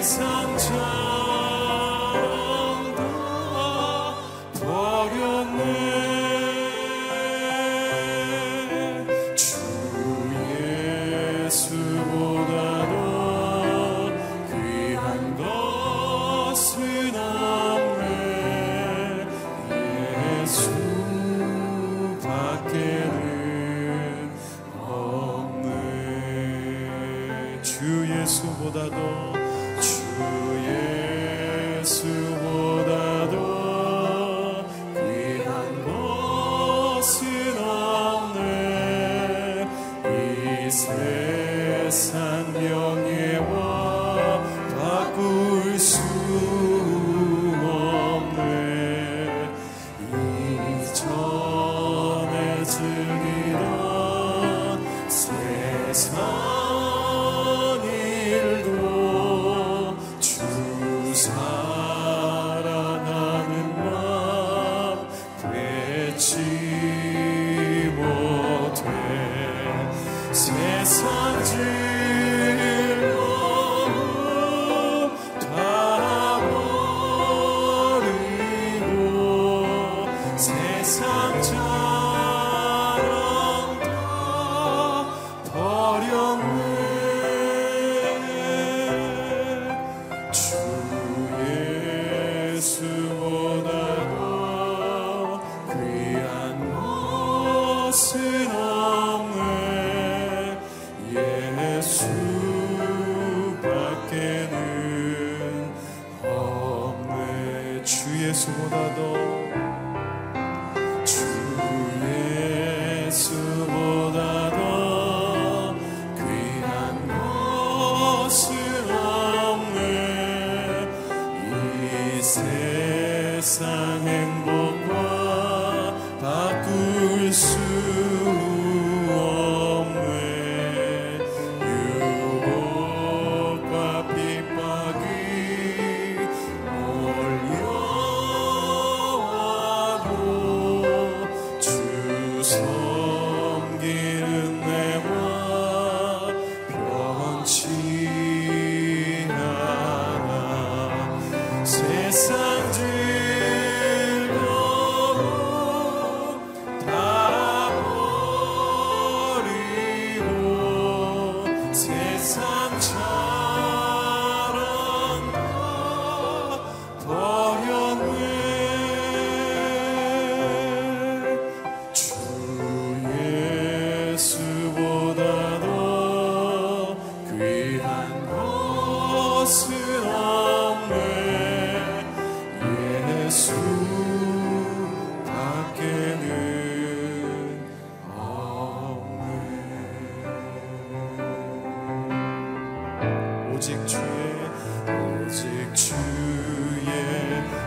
It's 0.00 0.16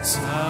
Sorry. 0.03 0.42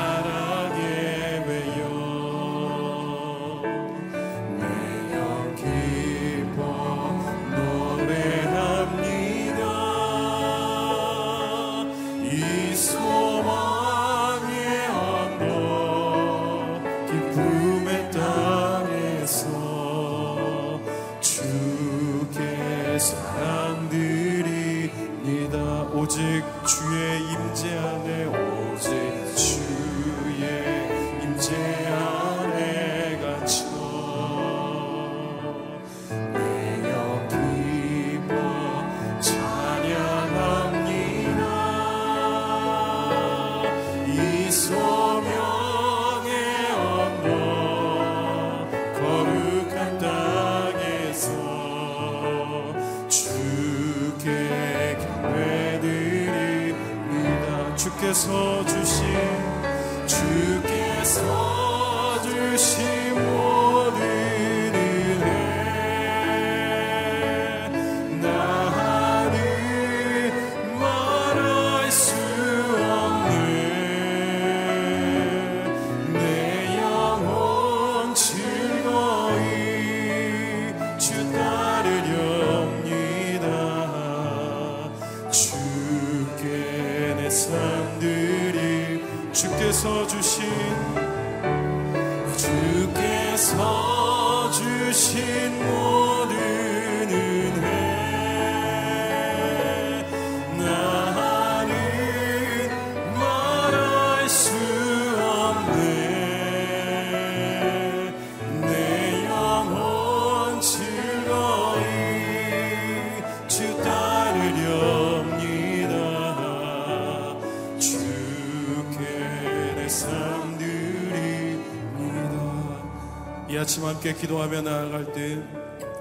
아침 123.74 123.86
함께 123.86 124.14
기도하며 124.14 124.62
나아갈 124.62 125.14
때 125.14 125.42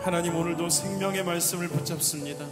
하나님 0.02 0.36
오늘도 0.36 0.68
생명의 0.68 1.24
말씀을 1.24 1.68
붙잡습니다. 1.68 2.44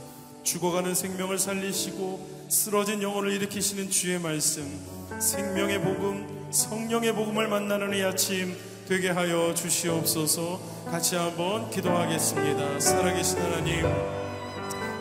죽어가는 0.44 0.94
생명을 0.94 1.38
살리시고 1.38 2.46
쓰러진 2.49 3.02
영혼을 3.02 3.31
일으키시는 3.32 3.90
주의 3.90 4.19
말씀, 4.19 4.64
생명의 5.19 5.82
복음, 5.82 6.49
성령의 6.50 7.14
복음을 7.14 7.49
만나는 7.49 7.94
이 7.99 8.02
아침 8.02 8.56
되게 8.88 9.11
하여 9.11 9.52
주시옵소서 9.52 10.58
같이 10.87 11.17
한번 11.17 11.69
기도하겠습니다. 11.69 12.81
살아계신 12.81 13.40
하나님, 13.40 13.84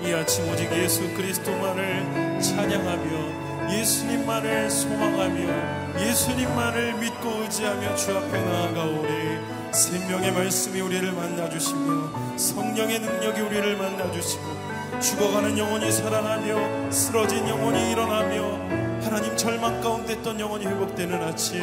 이 0.04 0.12
아침 0.12 0.50
오직 0.50 0.70
예수 0.74 1.02
그리스도만을 1.14 2.42
찬양하며 2.42 3.72
예수님만을 3.72 4.70
소망하며 4.70 6.02
예수님만을 6.02 6.96
믿고 6.96 7.30
의지하며 7.44 7.96
주 7.96 8.18
앞에 8.18 8.44
나아가오리 8.44 9.59
생명의 9.72 10.32
말씀이 10.32 10.82
우리를 10.82 11.12
만나주시며 11.12 12.38
성령의 12.38 13.00
능력이 13.00 13.42
우리를 13.42 13.78
만나주시고 13.78 15.00
죽어가는 15.00 15.58
영혼이 15.58 15.92
살아나며 15.92 16.92
쓰러진 16.92 17.48
영혼이 17.48 17.92
일어나며 17.92 19.02
하나님 19.04 19.38
절망 19.38 19.80
가운데 19.82 20.14
있던 20.14 20.40
영혼이 20.40 20.66
회복되는 20.66 21.22
아침 21.24 21.62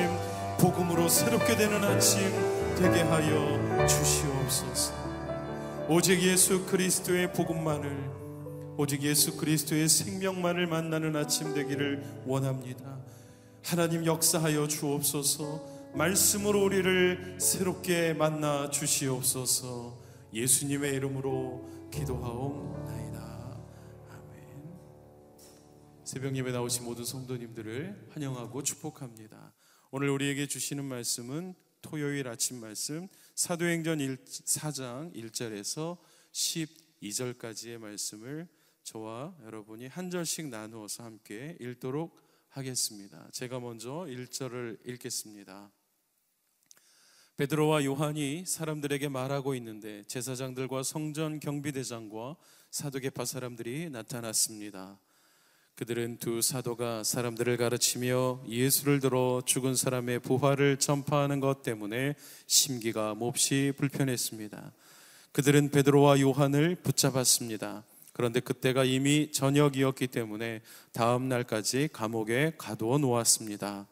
복음으로 0.59 1.09
새롭게 1.09 1.57
되는 1.57 1.83
아침 1.85 2.21
되게 2.77 3.03
하여 3.03 3.87
주시옵소서. 3.87 4.95
오직 5.89 6.23
예수 6.23 6.65
그리스도의 6.65 7.33
복음만을 7.33 8.17
오직 8.79 9.03
예수 9.03 9.37
그리스도의 9.37 9.89
생명만을 9.89 10.67
만나는 10.67 11.17
아침 11.17 11.55
되기를 11.55 12.05
원합니다. 12.27 12.97
하나님 13.65 14.07
역사하여 14.07 14.69
주옵소서 14.69 15.76
말씀으로 15.97 16.63
우리를 16.63 17.39
새롭게 17.41 18.13
만나 18.13 18.69
주시옵소서 18.69 19.99
예수님의 20.35 20.93
이름으로 20.93 21.89
기도하옵나이다. 21.91 23.65
아멘. 24.11 24.79
새벽 26.05 26.37
예배 26.37 26.53
나오신 26.53 26.85
모든 26.85 27.03
성도님들을 27.03 28.11
환영하고 28.11 28.63
축복합니다. 28.63 29.55
오늘 29.91 30.11
우리에게 30.11 30.47
주시는 30.47 30.85
말씀은 30.85 31.55
토요일 31.81 32.29
아침 32.29 32.61
말씀 32.61 33.09
사도행전 33.35 33.99
1, 33.99 34.17
4장 34.27 35.15
1절에서 35.15 35.97
12절까지의 36.33 37.79
말씀을 37.79 38.49
저와 38.83 39.35
여러분이 39.47 39.87
한 39.87 40.11
절씩 40.11 40.49
나누어서 40.49 41.05
함께 41.05 41.57
읽도록 41.59 42.21
하겠습니다. 42.51 43.27
제가 43.33 43.61
먼저 43.61 44.05
1절을 44.07 44.87
읽겠습니다. 44.87 45.71
베드로와 47.37 47.85
요한이 47.85 48.45
사람들에게 48.47 49.11
말하고 49.11 49.55
있는데 49.57 50.05
제사장들과 50.07 50.83
성전 50.83 51.39
경비대장과 51.39 52.35
사도계파 52.71 53.27
사람들이 53.27 53.91
나타났습니다. 53.91 54.99
그들은 55.75 56.17
두 56.17 56.41
사도가 56.41 57.05
사람들을 57.05 57.59
가르치며 57.59 58.41
예수를 58.49 59.01
들어 59.01 59.43
죽은 59.45 59.77
사람의 59.77 60.21
부활을 60.21 60.79
전파하는 60.79 61.41
것 61.41 61.63
때문에 61.63 62.15
심기가 62.47 63.13
몹시 63.13 63.75
불편했습니다. 63.77 64.73
그들은 65.33 65.71
베드로와 65.71 66.19
요한을 66.21 66.77
붙잡았습니다. 66.77 67.85
그런데 68.15 68.41
그때가 68.41 68.85
이미 68.85 69.31
저녁이었기 69.31 70.07
때문에 70.07 70.63
다음 70.93 71.29
날까지 71.29 71.91
감옥에 71.93 72.55
가두어 72.57 72.97
놓았습니다. 72.97 73.87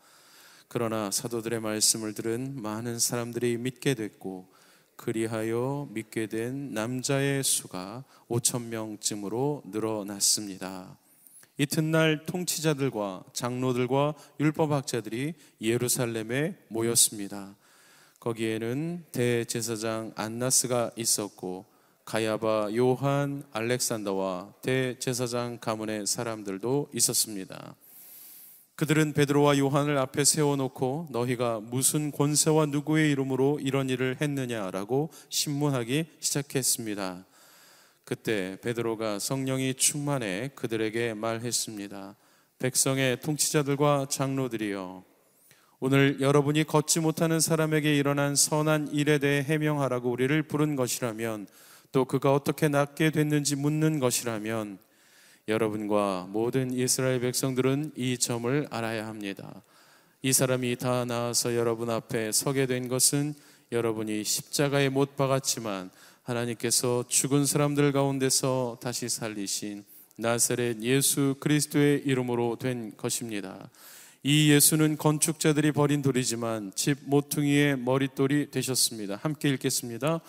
그러나 0.75 1.09
사도들의 1.13 1.61
말씀을 1.61 2.15
들은 2.15 2.61
많은 2.61 2.99
사람들이 2.99 3.59
믿게 3.59 3.95
됐고 3.95 4.49
그리하여 4.97 5.87
믿게 5.93 6.27
된 6.27 6.75
남자의 6.75 7.45
수가 7.45 8.03
5천 8.29 8.63
명쯤으로 8.63 9.63
늘어났습니다. 9.67 10.99
이튿날 11.59 12.27
통치자들과 12.27 13.23
장로들과 13.33 14.15
율법학자들이 14.41 15.35
예루살렘에 15.61 16.57
모였습니다. 16.67 17.55
거기에는 18.19 19.05
대제사장 19.13 20.13
안나스가 20.17 20.91
있었고 20.97 21.67
가야바, 22.05 22.71
요한, 22.75 23.45
알렉산더와 23.53 24.55
대제사장 24.61 25.59
가문의 25.61 26.05
사람들도 26.09 26.91
있었습니다. 26.93 27.77
그들은 28.77 29.13
베드로와 29.13 29.57
요한을 29.59 29.99
앞에 29.99 30.25
세워놓고 30.25 31.09
너희가 31.11 31.61
무슨 31.61 32.11
권세와 32.11 32.67
누구의 32.67 33.13
이름으로 33.13 33.61
이런 33.63 33.89
일을 33.89 34.17
했느냐라고 34.21 35.11
신문하기 35.29 36.07
시작했습니다. 36.19 37.25
그때 38.05 38.59
베드로가 38.63 39.21
성령이 39.21 39.75
충만해 39.75 40.51
그들에게 40.57 41.15
말했습니다. 41.15 42.17
백성의 42.59 43.21
통치자들과 43.21 44.07
장로들이여 44.11 45.05
오늘 45.79 46.21
여러분이 46.21 46.65
걷지 46.65 47.01
못하는 47.01 47.39
사람에게 47.39 47.97
일어난 47.97 48.35
선한 48.35 48.89
일에 48.89 49.19
대해 49.19 49.43
해명하라고 49.43 50.11
우리를 50.11 50.43
부른 50.45 50.75
것이라면 50.75 51.47
또 51.93 52.05
그가 52.07 52.35
어떻게 52.35 52.69
낫게 52.69 53.11
됐는지 53.11 53.55
묻는 53.55 54.01
것이라면 54.01 54.79
여러분과 55.47 56.29
모든 56.31 56.73
이스라엘 56.73 57.21
백성들은 57.21 57.93
이 57.97 58.17
점을 58.17 58.67
알아야 58.71 59.07
합니다. 59.07 59.63
이 60.23 60.33
사람이 60.33 60.77
다 60.77 61.05
나아서 61.05 61.55
여러분 61.55 61.91
앞에 61.91 62.33
서게 62.33 62.67
된 62.67 62.89
것은 62.89 63.35
여러분이 63.71 64.25
십자가에 64.25 64.89
못 64.89 65.17
박았지만 65.17 65.91
하나님께서 66.23 67.05
죽은 67.09 67.45
사람들 67.45 67.93
가운데서 67.93 68.79
다시 68.81 69.11
살리신 69.11 69.85
나사렛 70.17 70.81
예수 70.81 71.35
그리스도의 71.41 72.03
이름으로 72.07 72.57
된 72.57 72.97
것입니다. 72.97 73.69
이 74.23 74.51
예수는 74.51 74.97
건축자들이 74.97 75.73
버린 75.73 76.01
돌이지만 76.01 76.73
집 76.75 76.99
모퉁이의 77.05 77.77
머릿돌이 77.79 78.51
되셨습니다. 78.51 79.17
함께 79.17 79.51
읽겠습니다. 79.51 80.21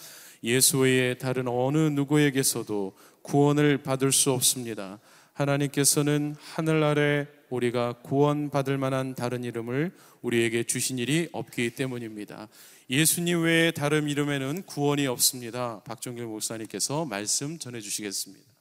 예수 0.43 0.79
외에 0.79 1.13
다른 1.17 1.47
어느 1.47 1.77
누구에게서도 1.77 2.93
구원을 3.25 3.79
받을 3.79 4.11
수 4.11 4.31
없습니다. 4.31 4.99
하나님께서는 5.33 6.35
하늘 6.39 6.83
아래 6.83 7.27
우리가 7.49 7.93
구원받을 8.03 8.77
만한 8.77 9.15
다른 9.15 9.43
이름을 9.43 9.91
우리에게 10.21 10.63
주신 10.63 10.97
일이 10.97 11.29
없기 11.31 11.71
때문입니다. 11.71 12.47
예수님 12.89 13.43
외에 13.43 13.71
다른 13.71 14.07
이름에는 14.07 14.63
구원이 14.63 15.07
없습니다. 15.07 15.81
박종길 15.85 16.25
목사님께서 16.25 17.05
말씀 17.05 17.57
전해 17.59 17.81
주시겠습니다. 17.81 18.54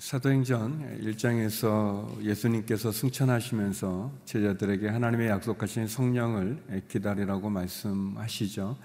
사도행전 0.00 0.98
1장에서 1.02 2.22
예수님께서 2.22 2.90
승천하시면서 2.90 4.10
제자들에게 4.24 4.88
하나님의 4.88 5.28
약속하신 5.28 5.88
성령을 5.88 6.84
기다리라고 6.88 7.50
말씀하시죠. 7.50 8.78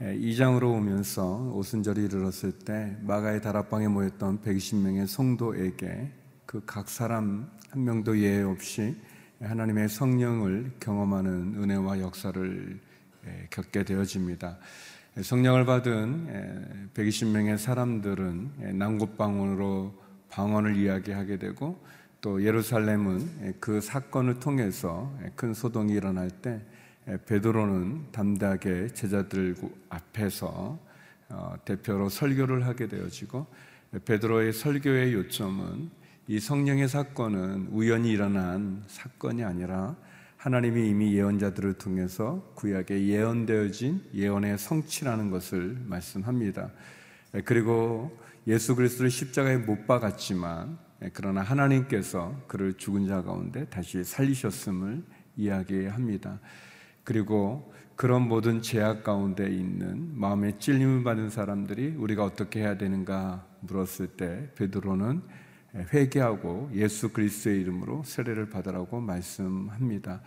2장으로 0.00 0.76
오면서 0.76 1.52
오순절이 1.52 2.04
이르렀을 2.06 2.52
때 2.52 2.96
마가의 3.02 3.42
다락방에 3.42 3.88
모였던 3.88 4.40
120명의 4.40 5.06
성도에게 5.06 6.10
그 6.46 6.62
각 6.64 6.88
사람 6.88 7.50
한 7.68 7.84
명도 7.84 8.18
예외 8.18 8.42
없이 8.42 8.96
하나님의 9.42 9.90
성령을 9.90 10.72
경험하는 10.80 11.62
은혜와 11.62 12.00
역사를 12.00 12.80
겪게 13.50 13.84
되어집니다. 13.84 14.56
성령을 15.20 15.66
받은 15.66 16.88
120명의 16.94 17.58
사람들은 17.58 18.78
남곳방으로 18.78 20.08
방언을 20.30 20.76
이야기하게 20.76 21.38
되고 21.38 21.78
또 22.20 22.42
예루살렘은 22.44 23.56
그 23.60 23.80
사건을 23.80 24.40
통해서 24.40 25.12
큰 25.34 25.54
소동이 25.54 25.92
일어날 25.92 26.30
때 26.30 26.60
베드로는 27.26 28.12
담대하게 28.12 28.88
제자들 28.88 29.56
앞에서 29.88 30.78
어, 31.30 31.54
대표로 31.64 32.08
설교를 32.08 32.66
하게 32.66 32.88
되어지고 32.88 33.46
베드로의 34.04 34.52
설교의 34.52 35.14
요점은 35.14 35.90
이 36.26 36.38
성령의 36.38 36.88
사건은 36.88 37.68
우연히 37.70 38.10
일어난 38.10 38.82
사건이 38.86 39.44
아니라 39.44 39.96
하나님이 40.36 40.88
이미 40.88 41.14
예언자들을 41.14 41.74
통해서 41.74 42.42
구약에 42.54 43.06
예언되어진 43.06 44.02
예언의 44.14 44.58
성취라는 44.58 45.30
것을 45.30 45.76
말씀합니다. 45.86 46.70
그리고 47.44 48.16
예수 48.46 48.74
그리스도를 48.74 49.10
십자가에 49.10 49.58
못 49.58 49.86
박았지만 49.86 50.78
그러나 51.12 51.42
하나님께서 51.42 52.40
그를 52.46 52.74
죽은 52.74 53.06
자 53.06 53.22
가운데 53.22 53.66
다시 53.66 54.04
살리셨음을 54.04 55.02
이야기합니다. 55.36 56.40
그리고 57.04 57.72
그런 57.96 58.28
모든 58.28 58.62
제약 58.62 59.04
가운데 59.04 59.46
있는 59.50 60.18
마음의 60.18 60.58
찔림을 60.58 61.04
받은 61.04 61.30
사람들이 61.30 61.96
우리가 61.96 62.24
어떻게 62.24 62.60
해야 62.60 62.78
되는가 62.78 63.46
물었을 63.60 64.08
때 64.08 64.50
베드로는 64.54 65.22
회개하고 65.92 66.70
예수 66.74 67.12
그리스도의 67.12 67.60
이름으로 67.60 68.02
세례를 68.04 68.48
받으라고 68.48 69.00
말씀합니다. 69.00 70.22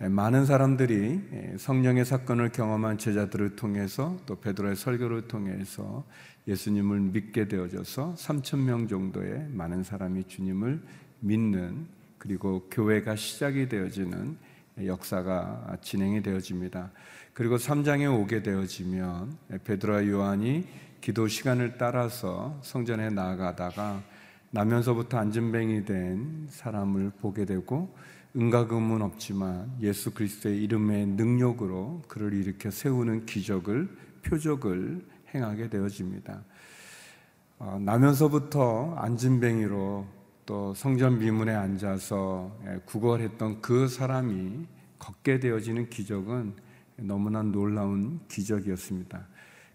많은 0.00 0.44
사람들이 0.44 1.56
성령의 1.56 2.04
사건을 2.04 2.50
경험한 2.50 2.98
제자들을 2.98 3.56
통해서 3.56 4.16
또 4.26 4.40
베드로의 4.40 4.76
설교를 4.76 5.28
통해서 5.28 6.04
예수님을 6.46 7.00
믿게 7.00 7.48
되어져서 7.48 8.14
3천 8.18 8.60
명 8.60 8.86
정도의 8.86 9.48
많은 9.50 9.82
사람이 9.82 10.24
주님을 10.24 10.82
믿는 11.20 11.86
그리고 12.18 12.68
교회가 12.70 13.16
시작이 13.16 13.68
되어지는 13.68 14.36
역사가 14.84 15.78
진행이 15.80 16.22
되어집니다. 16.22 16.90
그리고 17.32 17.56
3장에 17.56 18.12
오게 18.12 18.42
되어지면 18.42 19.36
베드로와 19.64 20.06
요한이 20.06 20.66
기도 21.00 21.28
시간을 21.28 21.76
따라서 21.78 22.58
성전에 22.62 23.10
나아가다가 23.10 24.02
나면서부터 24.50 25.18
안전뱅이 25.18 25.84
된 25.84 26.46
사람을 26.48 27.12
보게 27.20 27.44
되고 27.44 27.94
은가금은 28.36 29.02
없지만 29.02 29.70
예수 29.80 30.12
그리스도의 30.12 30.62
이름의 30.64 31.06
능력으로 31.06 32.02
그를 32.08 32.32
일으켜 32.32 32.70
세우는 32.70 33.26
기적을 33.26 33.88
표적을 34.22 35.04
행하게 35.34 35.68
되어집니다. 35.68 36.44
어, 37.58 37.78
나면서부터 37.80 38.94
안진뱅이로 38.96 40.06
또 40.46 40.74
성전 40.74 41.18
미문에 41.18 41.54
앉아서 41.54 42.56
예, 42.66 42.80
구걸했던 42.84 43.62
그 43.62 43.88
사람이 43.88 44.66
걷게 44.98 45.40
되어지는 45.40 45.88
기적은 45.88 46.54
너무나 46.96 47.42
놀라운 47.42 48.20
기적이었습니다. 48.28 49.26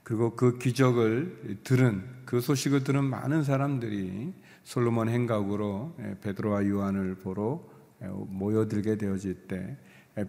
그리고 0.04 0.36
그 0.36 0.58
기적을 0.58 1.60
들은 1.64 2.04
그 2.26 2.42
소식을 2.42 2.84
들은 2.84 3.04
많은 3.04 3.44
사람들이 3.44 4.34
솔로몬 4.64 5.10
행각으로 5.10 5.96
예, 6.00 6.16
베드로와 6.22 6.68
요한을 6.68 7.16
보러 7.16 7.64
예, 8.04 8.08
모여들게 8.08 8.98
되어질 8.98 9.48
때 9.48 9.78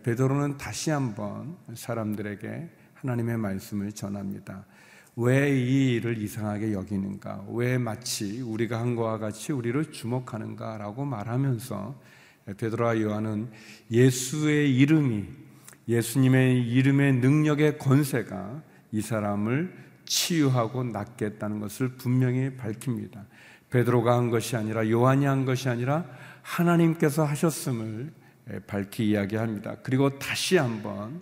베드로는 0.03 0.57
다시 0.57 0.91
한번 0.91 1.57
사람들에게 1.75 2.71
하나님의 2.95 3.39
말씀을 3.39 3.93
전합니다. 3.93 4.65
왜 5.17 5.51
이 5.51 5.95
일을 5.95 6.19
이상하게 6.19 6.73
여기는가? 6.73 7.45
왜 7.51 7.79
마치 7.79 8.41
우리가 8.41 8.79
한 8.81 8.95
것과 8.95 9.19
같이 9.19 9.53
우리를 9.53 9.93
주목하는가라고 9.93 11.05
말하면서 11.05 12.01
베드로와 12.57 13.01
요한은 13.01 13.51
예수의 13.91 14.77
이름이 14.77 15.27
예수님의 15.89 16.69
이름의 16.69 17.15
능력의 17.15 17.79
권세가 17.79 18.63
이 18.93 19.01
사람을 19.01 19.77
치유하고 20.05 20.85
낫게 20.85 21.27
했다는 21.27 21.61
것을 21.61 21.97
분명히 21.97 22.57
밝힙니다. 22.57 23.27
베드로가 23.71 24.17
한 24.17 24.31
것이 24.31 24.57
아니라 24.57 24.89
요한이 24.89 25.25
한 25.27 25.45
것이 25.45 25.69
아니라 25.69 26.05
하나님께서 26.43 27.25
하셨음을 27.25 28.13
밝히 28.67 29.11
이야기합니다. 29.11 29.77
그리고 29.83 30.19
다시 30.19 30.57
한번 30.57 31.21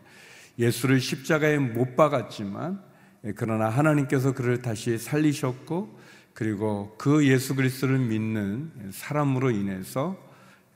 예수를 0.59 1.01
십자가에 1.01 1.59
못 1.59 1.95
박았지만 1.97 2.81
예, 2.83 2.88
그러나 3.37 3.69
하나님께서 3.69 4.33
그를 4.33 4.63
다시 4.63 4.99
살리셨고 4.99 5.99
그리고 6.35 6.95
그 6.99 7.27
예수 7.27 7.57
그리스도를 7.57 7.99
믿는 7.99 8.91
사람으로 8.93 9.51
인해서 9.51 10.17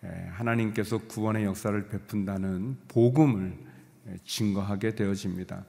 예, 0.04 0.08
하나님께서 0.32 0.98
구원의 0.98 1.44
역사를 1.44 1.88
베푼다는 1.88 2.76
복음을 2.88 3.56
예, 4.08 4.16
증거하게 4.24 4.96
되어집니다. 4.96 5.64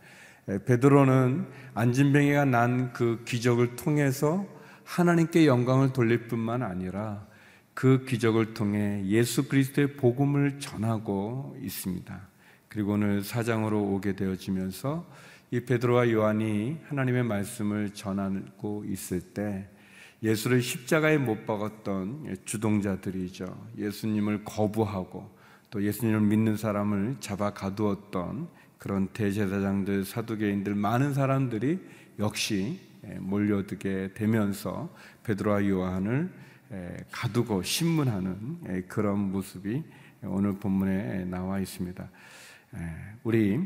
베드로는 0.66 1.46
안진뱅이가 1.74 2.46
난 2.46 2.92
그 2.94 3.24
기적을 3.26 3.76
통해서 3.76 4.46
하나님께 4.84 5.48
영광을 5.48 5.94
돌릴 5.94 6.28
뿐만 6.28 6.62
아니라 6.64 7.26
그 7.74 8.06
기적을 8.06 8.54
통해 8.54 9.04
예수 9.06 9.48
그리스도의 9.48 9.94
복음을 9.94 10.60
전하고 10.60 11.56
있습니다. 11.62 12.20
그리고 12.68 12.94
오늘 12.94 13.24
사장으로 13.24 13.82
오게 13.82 14.16
되어지면서 14.16 15.06
이 15.54 15.60
베드로와 15.60 16.10
요한이 16.10 16.80
하나님의 16.88 17.26
말씀을 17.26 17.92
전하고 17.92 18.86
있을 18.88 19.22
때 19.22 19.70
예수를 20.24 20.64
십자가에 20.64 21.20
못 21.20 21.46
박았던 21.46 22.38
주동자들이죠. 22.44 23.68
예수님을 23.78 24.46
거부하고 24.46 25.30
또 25.70 25.84
예수님을 25.84 26.22
믿는 26.22 26.58
사람을 26.58 27.18
잡아 27.20 27.54
가두었던 27.54 28.48
그런 28.80 29.10
대제사장들, 29.10 30.06
사두개인들 30.06 30.74
많은 30.74 31.14
사람들이 31.14 31.80
역시 32.18 32.80
몰려들게 33.20 34.16
되면서 34.16 34.92
베드로와 35.22 35.68
요한을 35.68 36.34
가두고 37.12 37.62
신문하는 37.62 38.88
그런 38.88 39.32
모습이 39.32 39.84
오늘 40.24 40.58
본문에 40.58 41.26
나와 41.26 41.60
있습니다. 41.60 42.10
우리 43.24 43.60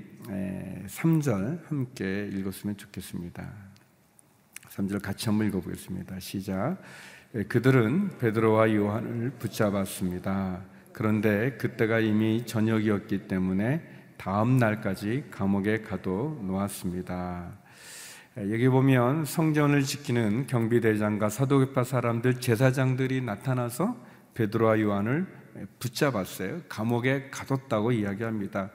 3절 0.88 1.68
함께 1.68 2.30
읽었으면 2.32 2.78
좋겠습니다. 2.78 3.50
3절 4.70 5.02
같이 5.02 5.30
한번 5.30 5.48
읽어보겠습니다. 5.48 6.20
시작. 6.20 6.78
그들은 7.48 8.18
베드로와 8.20 8.74
요한을 8.74 9.32
붙잡았습니다. 9.40 10.62
그런데 10.94 11.58
그때가 11.58 12.00
이미 12.00 12.46
저녁이었기 12.46 13.28
때문에 13.28 13.82
다음 14.18 14.58
날까지 14.58 15.26
감옥에 15.32 15.82
가둬 15.82 16.40
놓았습니다. 16.42 17.52
여기 18.38 18.68
보면 18.70 19.26
성전을 19.26 19.84
지키는 19.84 20.48
경비대장과 20.48 21.30
사도계파 21.30 21.84
사람들 21.84 22.40
제사장들이 22.40 23.22
나타나서 23.22 23.98
베드로와 24.36 24.80
요한을 24.80 25.26
붙잡았어요. 25.80 26.62
감옥에 26.70 27.30
가뒀다고 27.32 27.92
이야기합니다. 27.92 28.70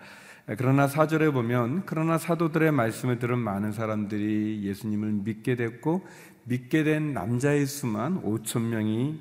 그러나 0.59 0.89
사절에 0.89 1.31
보면 1.31 1.85
그러나 1.87 2.19
사도들의 2.19 2.73
말씀을 2.73 3.19
들은 3.19 3.39
많은 3.39 3.73
사람들이 3.73 4.63
예수님을 4.65 5.13
믿게 5.25 5.57
됐고 5.57 6.05
믿게 6.45 6.83
된 6.83 7.13
남자의 7.13 7.67
수만 7.67 8.21
5천 8.23 8.63
명이 8.63 9.21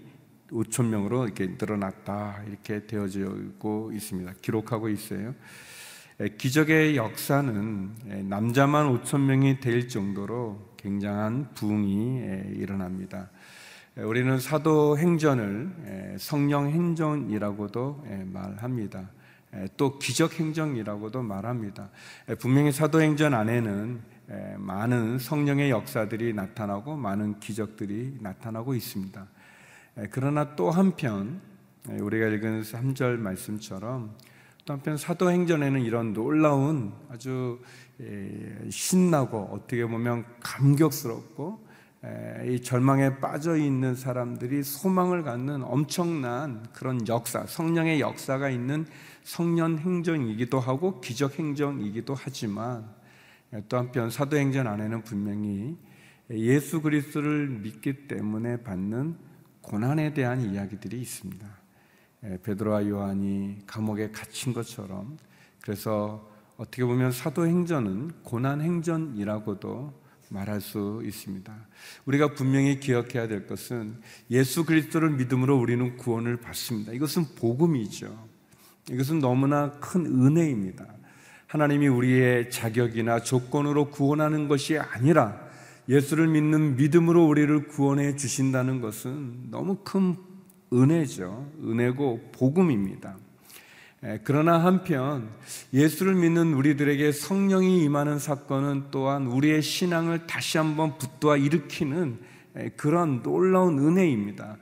5천 0.50 0.88
명으로 0.88 1.26
이렇게 1.26 1.56
늘어났다 1.60 2.42
이렇게 2.48 2.86
되어지고 2.86 3.92
있습니다. 3.94 4.34
기록하고 4.42 4.90
있어요. 4.90 5.36
기적의 6.38 6.98
역사는 6.98 8.26
남자만 8.28 8.88
5천 9.02 9.22
명이 9.22 9.60
될 9.60 9.88
정도로 9.88 10.74
굉장한 10.78 11.54
부흥이 11.54 12.56
일어납니다. 12.56 13.30
우리는 13.96 14.40
사도 14.40 14.98
행전을 14.98 16.16
성령 16.18 16.70
행전이라고도 16.70 18.06
말합니다. 18.26 19.10
또 19.78 20.00
기적 20.00 20.40
행정이라고도 20.40 21.22
말합니다. 21.22 21.90
분명히 22.40 22.72
사도행전 22.72 23.34
안에는 23.34 24.02
많은 24.58 25.20
성령의 25.20 25.70
역사들이 25.72 26.34
나타나고 26.34 26.96
많은 26.96 27.40
기적들이 27.40 28.18
나타나고 28.22 28.76
있습니다. 28.76 29.28
그러나 30.10 30.56
또 30.56 30.72
한편 30.72 31.42
우리가 31.90 32.28
읽은 32.28 32.62
3절 32.62 33.18
말씀처럼 33.18 34.16
또 34.66 34.74
한편 34.74 34.96
사도행전에는 34.96 35.82
이런 35.82 36.14
놀라운 36.14 36.94
아주 37.10 37.60
신나고 38.70 39.50
어떻게 39.52 39.86
보면 39.86 40.24
감격스럽고 40.40 41.72
이 42.48 42.62
절망에 42.62 43.20
빠져 43.20 43.58
있는 43.58 43.96
사람들이 43.96 44.64
소망을 44.64 45.24
갖는 45.24 45.64
엄청난 45.64 46.66
그런 46.74 47.08
역사, 47.08 47.46
성령의 47.46 48.00
역사가 48.00 48.50
있는 48.50 48.86
성년 49.24 49.78
행정이기도 49.78 50.60
하고 50.60 51.00
기적 51.02 51.38
행정이기도 51.38 52.16
하지만 52.16 52.90
또 53.68 53.78
한편 53.78 54.10
사도행전 54.10 54.68
안에는 54.68 55.04
분명히 55.04 55.78
예수 56.32 56.82
그리스도를 56.82 57.50
믿기 57.50 58.08
때문에 58.08 58.64
받는 58.64 59.18
고난에 59.62 60.14
대한 60.14 60.42
이야기들이 60.42 61.00
있습니다. 61.02 61.48
베드로와 62.44 62.88
요한이 62.88 63.64
감옥에 63.68 64.12
갇힌 64.12 64.54
것처럼 64.54 65.18
그래서 65.62 66.30
어떻게 66.58 66.86
보면 66.86 67.12
사도행전은 67.12 68.24
고난행전이라고도 68.24 70.02
말할 70.30 70.62
수 70.62 71.02
있습니다. 71.04 71.54
우리가 72.06 72.34
분명히 72.34 72.80
기억해야 72.80 73.28
될 73.28 73.48
것은 73.48 74.00
예수 74.30 74.66
그리스도를 74.66 75.10
믿음으로 75.12 75.60
우리는 75.60 75.98
구원을 75.98 76.38
받습니다. 76.38 76.94
이것은 76.94 77.36
복음이죠. 77.36 78.31
이것은 78.90 79.20
너무나 79.20 79.72
큰 79.80 80.06
은혜입니다. 80.06 80.86
하나님이 81.48 81.88
우리의 81.88 82.50
자격이나 82.50 83.20
조건으로 83.20 83.90
구원하는 83.90 84.48
것이 84.48 84.78
아니라 84.78 85.40
예수를 85.90 86.28
믿는 86.28 86.78
믿음으로 86.78 87.28
우리를 87.28 87.68
구원해 87.68 88.16
주신다는 88.16 88.80
것은 88.80 89.50
너무 89.52 89.80
큰 89.84 90.16
은혜죠. 90.72 91.52
은혜고 91.64 92.30
복음입니다. 92.32 93.18
그러나 94.24 94.64
한편 94.64 95.30
예수를 95.74 96.16
믿는 96.16 96.54
우리들에게 96.54 97.12
성령이 97.12 97.84
임하는 97.84 98.18
사건은 98.18 98.86
또한 98.90 99.28
우리의 99.28 99.62
신앙을 99.62 100.26
다시 100.26 100.58
한번 100.58 100.98
붙도와 100.98 101.38
일으키는 101.38 102.20
그런 102.78 103.22
놀라운 103.22 103.78
은혜입니다. 103.78 104.58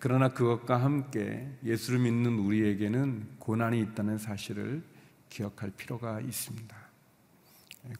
그러나 0.00 0.28
그것과 0.28 0.82
함께 0.82 1.48
예수를 1.64 2.00
믿는 2.00 2.38
우리에게는 2.38 3.36
고난이 3.38 3.80
있다는 3.80 4.18
사실을 4.18 4.82
기억할 5.28 5.70
필요가 5.70 6.20
있습니다. 6.20 6.76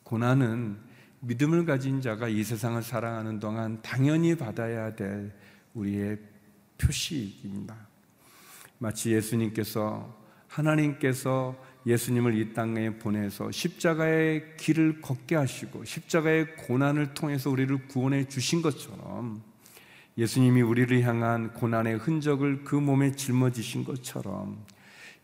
고난은 0.02 0.78
믿음을 1.20 1.64
가진 1.64 2.00
자가 2.00 2.28
이 2.28 2.42
세상을 2.42 2.82
살아가는 2.82 3.38
동안 3.38 3.80
당연히 3.82 4.36
받아야 4.36 4.94
될 4.94 5.32
우리의 5.74 6.18
표시입니다. 6.78 7.76
마치 8.78 9.12
예수님께서 9.12 10.16
하나님께서 10.48 11.56
예수님을 11.86 12.36
이 12.36 12.52
땅에 12.54 12.98
보내서 12.98 13.50
십자가의 13.50 14.56
길을 14.56 15.00
걷게 15.00 15.36
하시고 15.36 15.84
십자가의 15.84 16.56
고난을 16.56 17.14
통해서 17.14 17.50
우리를 17.50 17.86
구원해 17.88 18.26
주신 18.26 18.62
것처럼 18.62 19.42
예수님이 20.18 20.62
우리를 20.62 21.00
향한 21.02 21.54
고난의 21.54 21.98
흔적을 21.98 22.64
그 22.64 22.74
몸에 22.74 23.12
짊어지신 23.12 23.84
것처럼 23.84 24.58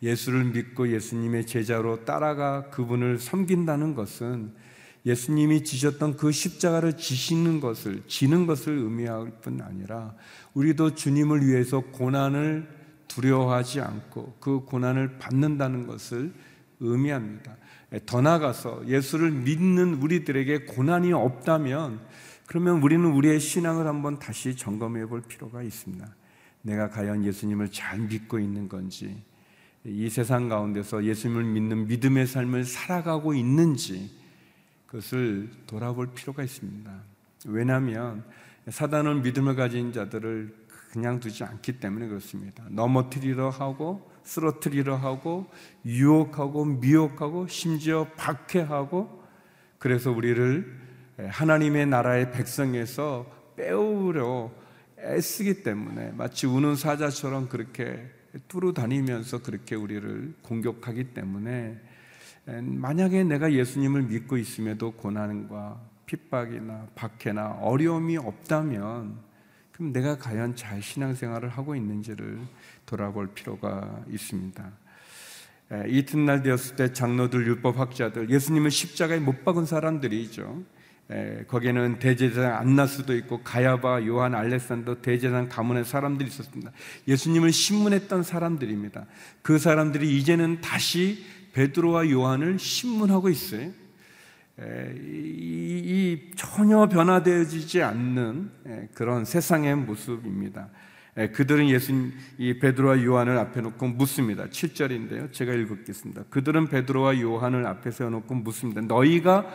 예수를 0.03 0.45
믿고 0.45 0.89
예수님의 0.89 1.47
제자로 1.47 2.05
따라가 2.05 2.71
그분을 2.71 3.19
섬긴다는 3.19 3.95
것은 3.97 4.53
예수님이 5.05 5.65
지셨던 5.65 6.17
그 6.17 6.31
십자가를 6.31 6.97
지시는 6.97 7.61
것을 7.61 8.03
지는 8.07 8.47
것을 8.47 8.79
의미할 8.79 9.33
뿐 9.43 9.61
아니라 9.61 10.15
우리도 10.55 10.95
주님을 10.95 11.47
위해서 11.47 11.81
고난을 11.81 12.69
두려워하지 13.09 13.81
않고 13.81 14.37
그 14.41 14.61
고난을 14.61 15.19
받는다는 15.19 15.87
것을 15.87 16.33
의미합니다. 16.81 17.57
더 18.07 18.23
나아가서 18.23 18.89
예수를 18.89 19.31
믿는 19.31 19.95
우리들에게 19.95 20.67
고난이 20.67 21.13
없다면 21.13 22.01
그러면 22.47 22.83
우리는 22.83 23.05
우리의 23.05 23.41
신앙을 23.41 23.87
한번 23.87 24.19
다시 24.19 24.57
점검해 24.57 25.07
볼 25.07 25.23
필요가 25.23 25.63
있습니다. 25.63 26.07
내가 26.63 26.91
과연 26.91 27.25
예수님을 27.25 27.71
잘 27.71 27.99
믿고 28.01 28.39
있는 28.39 28.69
건지, 28.69 29.23
이 29.85 30.09
세상 30.09 30.49
가운데서 30.49 31.05
예수님을 31.05 31.45
믿는 31.45 31.87
믿음의 31.87 32.27
삶을 32.27 32.65
살아가고 32.65 33.35
있는지, 33.35 34.11
그것을 34.87 35.51
돌아볼 35.67 36.15
필요가 36.15 36.43
있습니다. 36.43 36.91
왜냐하면 37.47 38.25
사단은 38.69 39.23
믿음을 39.23 39.57
가진 39.57 39.93
자들을 39.93 40.55
그냥 40.93 41.19
두지 41.19 41.45
않기 41.45 41.81
때문에 41.81 42.07
그렇습니다. 42.07 42.65
넘어뜨리려 42.71 43.51
하고 43.51 44.09
쓰러뜨리려 44.23 44.97
하고 44.97 45.51
유혹하고 45.85 46.65
미혹하고 46.65 47.49
심지어 47.49 48.07
박해하고 48.17 49.23
그래서 49.79 50.13
우리를 50.13 50.84
하나님의 51.19 51.87
나라의 51.87 52.33
백성에서 52.33 53.27
빼오려 53.57 54.51
애쓰기 54.99 55.63
때문에 55.63 56.13
마치 56.13 56.47
우는 56.47 56.77
사자처럼 56.77 57.49
그렇게 57.49 58.11
뚫어 58.49 58.73
다니면서 58.73 59.43
그렇게 59.43 59.77
우리를 59.77 60.35
공격하기 60.43 61.15
때문에 61.15 61.81
만약에 62.47 63.25
내가 63.25 63.53
예수님을 63.53 64.03
믿고 64.03 64.37
있음에도 64.37 64.93
고난과 64.93 65.81
핍박이나 66.07 66.89
박해나 66.95 67.59
어려움이 67.61 68.17
없다면 68.17 69.19
그럼 69.73 69.93
내가 69.93 70.19
과연 70.19 70.57
잘 70.57 70.83
신앙생활을 70.83 71.49
하고 71.49 71.75
있는지를 71.75 72.39
돌아볼 72.87 73.29
필요가 73.35 74.05
있습니다. 74.09 74.71
이튿날 75.89 76.43
되었을 76.43 76.77
때 76.77 76.93
장로들, 76.93 77.47
율법학자들, 77.47 78.31
예수님을 78.31 78.71
십자가에 78.71 79.19
못 79.19 79.45
박은 79.45 79.67
사람들이죠. 79.67 80.63
거기에는 81.49 81.99
대제사장 81.99 82.57
안나스도 82.57 83.15
있고 83.17 83.43
가야바, 83.43 84.07
요한, 84.07 84.35
알렉산더 84.35 85.03
대제사장 85.03 85.49
가문의 85.49 85.85
사람들이 85.85 86.29
있었습니다. 86.29 86.73
예수님을 87.07 87.53
신문했던 87.53 88.23
사람들입니다. 88.23 89.07
그 89.43 89.59
사람들이 89.59 90.17
이제는 90.19 90.61
다시 90.63 91.25
베드로와 91.53 92.11
요한을 92.11 92.59
신문하고 92.59 93.29
있어요. 93.29 93.71
이, 94.59 95.83
이 95.85 96.31
전혀 96.37 96.89
변화되어지지 96.89 97.83
않는 97.83 98.51
그런 98.95 99.25
세상의 99.25 99.77
모습입니다. 99.77 100.69
그들은 101.33 101.69
예수님, 101.69 102.13
이 102.39 102.59
베드로와 102.59 103.05
요한을 103.05 103.39
앞에 103.39 103.61
놓고 103.61 103.87
묻습니다. 103.89 104.47
7절인데요. 104.47 105.33
제가 105.33 105.53
읽겠습니다. 105.53 106.25
그들은 106.31 106.69
베드로와 106.69 107.21
요한을 107.21 107.67
앞에 107.67 107.91
세워 107.93 108.11
놓고 108.11 108.35
묻습니다. 108.35 108.81
너희가 108.81 109.47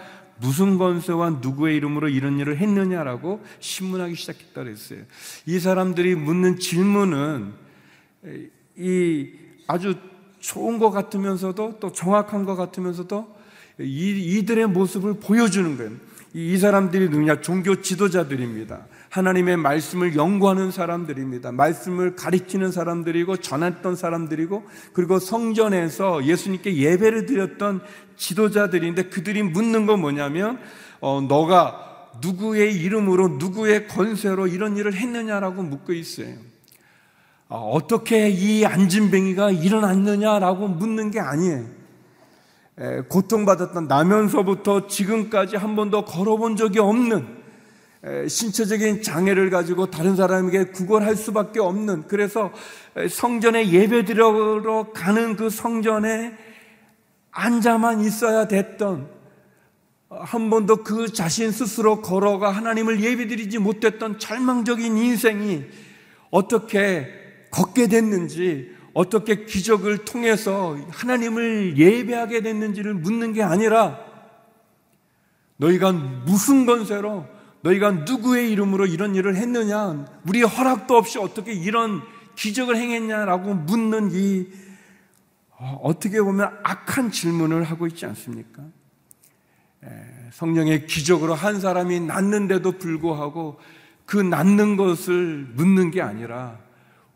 무슨 0.41 0.77
권세와 0.77 1.39
누구의 1.41 1.75
이름으로 1.77 2.09
이런 2.09 2.39
일을 2.39 2.57
했느냐라고 2.57 3.43
신문하기 3.59 4.15
시작했다 4.15 4.63
그랬어요. 4.63 5.01
이 5.45 5.59
사람들이 5.59 6.15
묻는 6.15 6.59
질문은 6.59 7.53
이 8.77 9.29
아주 9.67 9.95
좋은 10.39 10.79
것 10.79 10.91
같으면서도 10.91 11.77
또 11.79 11.91
정확한 11.91 12.45
것 12.45 12.55
같으면서도 12.55 13.37
이, 13.79 14.37
이들의 14.37 14.67
모습을 14.67 15.15
보여주는 15.19 15.77
거예요. 15.77 15.91
이 16.33 16.57
사람들이 16.57 17.09
누구냐? 17.09 17.41
종교 17.41 17.81
지도자들입니다. 17.81 18.85
하나님의 19.09 19.57
말씀을 19.57 20.15
연구하는 20.15 20.71
사람들입니다. 20.71 21.51
말씀을 21.51 22.15
가리키는 22.15 22.71
사람들이고 22.71 23.37
전했던 23.37 23.95
사람들이고 23.95 24.63
그리고 24.93 25.19
성전에서 25.19 26.25
예수님께 26.25 26.77
예배를 26.77 27.25
드렸던 27.25 27.81
지도자들인데 28.17 29.09
그들이 29.09 29.41
묻는 29.43 29.85
건 29.85 30.01
뭐냐면 30.01 30.59
어, 30.99 31.21
너가 31.21 31.87
누구의 32.21 32.75
이름으로 32.75 33.29
누구의 33.39 33.87
권세로 33.87 34.47
이런 34.47 34.77
일을 34.77 34.93
했느냐라고 34.93 35.63
묻고 35.63 35.93
있어요. 35.93 36.35
어, 37.47 37.71
어떻게 37.73 38.29
이 38.29 38.63
안진뱅이가 38.63 39.51
일어났느냐라고 39.51 40.67
묻는 40.67 41.09
게 41.09 41.19
아니에요. 41.19 41.79
고통받았던 43.09 43.87
나면서부터 43.87 44.87
지금까지 44.87 45.57
한 45.57 45.75
번도 45.75 46.05
걸어본 46.05 46.55
적이 46.55 46.79
없는 46.79 47.38
신체적인 48.27 49.01
장애를 49.01 49.49
가지고 49.49 49.91
다른 49.91 50.15
사람에게 50.15 50.65
구걸할 50.65 51.15
수밖에 51.15 51.59
없는 51.59 52.07
그래서 52.07 52.51
성전에 53.09 53.69
예배드리러 53.71 54.91
가는 54.93 55.35
그 55.35 55.49
성전에 55.49 56.33
앉아만 57.31 57.99
있어야 58.01 58.47
됐던 58.47 59.09
한 60.09 60.49
번도 60.49 60.83
그 60.83 61.11
자신 61.11 61.51
스스로 61.51 62.01
걸어가 62.01 62.49
하나님을 62.49 63.01
예배드리지 63.01 63.59
못했던 63.59 64.17
절망적인 64.17 64.97
인생이 64.97 65.65
어떻게 66.31 67.07
걷게 67.51 67.87
됐는지 67.87 68.75
어떻게 68.93 69.45
기적을 69.45 70.05
통해서 70.05 70.77
하나님을 70.89 71.77
예배하게 71.77 72.41
됐는지를 72.41 72.95
묻는 72.95 73.33
게 73.33 73.43
아니라 73.43 73.99
너희가 75.57 75.91
무슨 75.91 76.65
건세로 76.65 77.38
너희가 77.61 77.91
누구의 77.91 78.51
이름으로 78.51 78.85
이런 78.85 79.15
일을 79.15 79.35
했느냐? 79.35 80.05
우리의 80.27 80.45
허락도 80.45 80.95
없이 80.95 81.19
어떻게 81.19 81.53
이런 81.53 82.01
기적을 82.35 82.77
행했냐라고 82.77 83.53
묻는 83.53 84.11
이 84.11 84.47
어, 85.51 85.79
어떻게 85.83 86.21
보면 86.21 86.57
악한 86.63 87.11
질문을 87.11 87.63
하고 87.63 87.85
있지 87.87 88.05
않습니까? 88.05 88.63
성령의 90.31 90.87
기적으로 90.87 91.33
한 91.33 91.59
사람이 91.59 92.01
낳는데도 92.01 92.73
불구하고 92.73 93.59
그 94.05 94.17
낳는 94.17 94.75
것을 94.77 95.47
묻는 95.53 95.91
게 95.91 96.01
아니라 96.01 96.59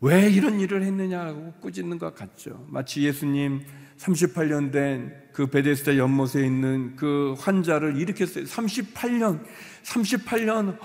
왜 0.00 0.30
이런 0.30 0.60
일을 0.60 0.82
했느냐고 0.82 1.52
꾸짖는 1.60 1.98
것 1.98 2.14
같죠. 2.14 2.66
마치 2.68 3.02
예수님 3.02 3.62
38년 3.98 4.72
된 4.72 5.24
그 5.34 5.48
베데스다 5.48 5.96
연못에 5.96 6.46
있는 6.46 6.94
그 6.94 7.34
환자를 7.38 7.96
일으켰어요. 7.96 8.44
38년, 8.44 9.44
38년 9.84 10.78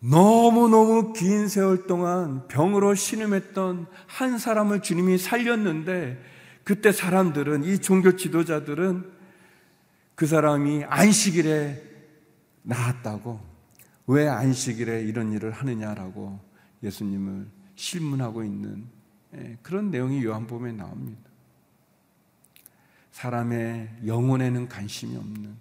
너무너무 0.00 1.12
긴 1.12 1.46
세월 1.46 1.86
동안 1.86 2.48
병으로 2.48 2.94
신음했던 2.94 3.86
한 4.06 4.38
사람을 4.38 4.82
주님이 4.82 5.18
살렸는데 5.18 6.20
그때 6.64 6.90
사람들은 6.90 7.64
이 7.64 7.78
종교 7.78 8.16
지도자들은 8.16 9.10
그 10.14 10.26
사람이 10.26 10.84
안식일에 10.84 11.82
나았다고 12.62 13.40
왜 14.08 14.28
안식일에 14.28 15.02
이런 15.02 15.32
일을 15.32 15.52
하느냐라고 15.52 16.40
예수님을 16.82 17.46
실문하고 17.76 18.42
있는 18.42 18.84
예, 19.34 19.56
그런 19.62 19.90
내용이 19.90 20.22
요한복음에 20.24 20.72
나옵니다. 20.72 21.30
사람의 23.12 23.88
영혼에는 24.06 24.68
관심이 24.68 25.16
없는 25.16 25.56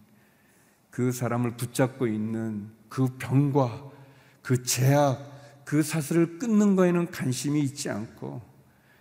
그 0.91 1.11
사람을 1.11 1.57
붙잡고 1.57 2.05
있는 2.05 2.69
그 2.89 3.07
병과 3.17 3.91
그 4.43 4.61
제약, 4.63 5.63
그 5.65 5.81
사슬을 5.81 6.37
끊는 6.37 6.75
거에는 6.75 7.09
관심이 7.11 7.61
있지 7.61 7.89
않고 7.89 8.41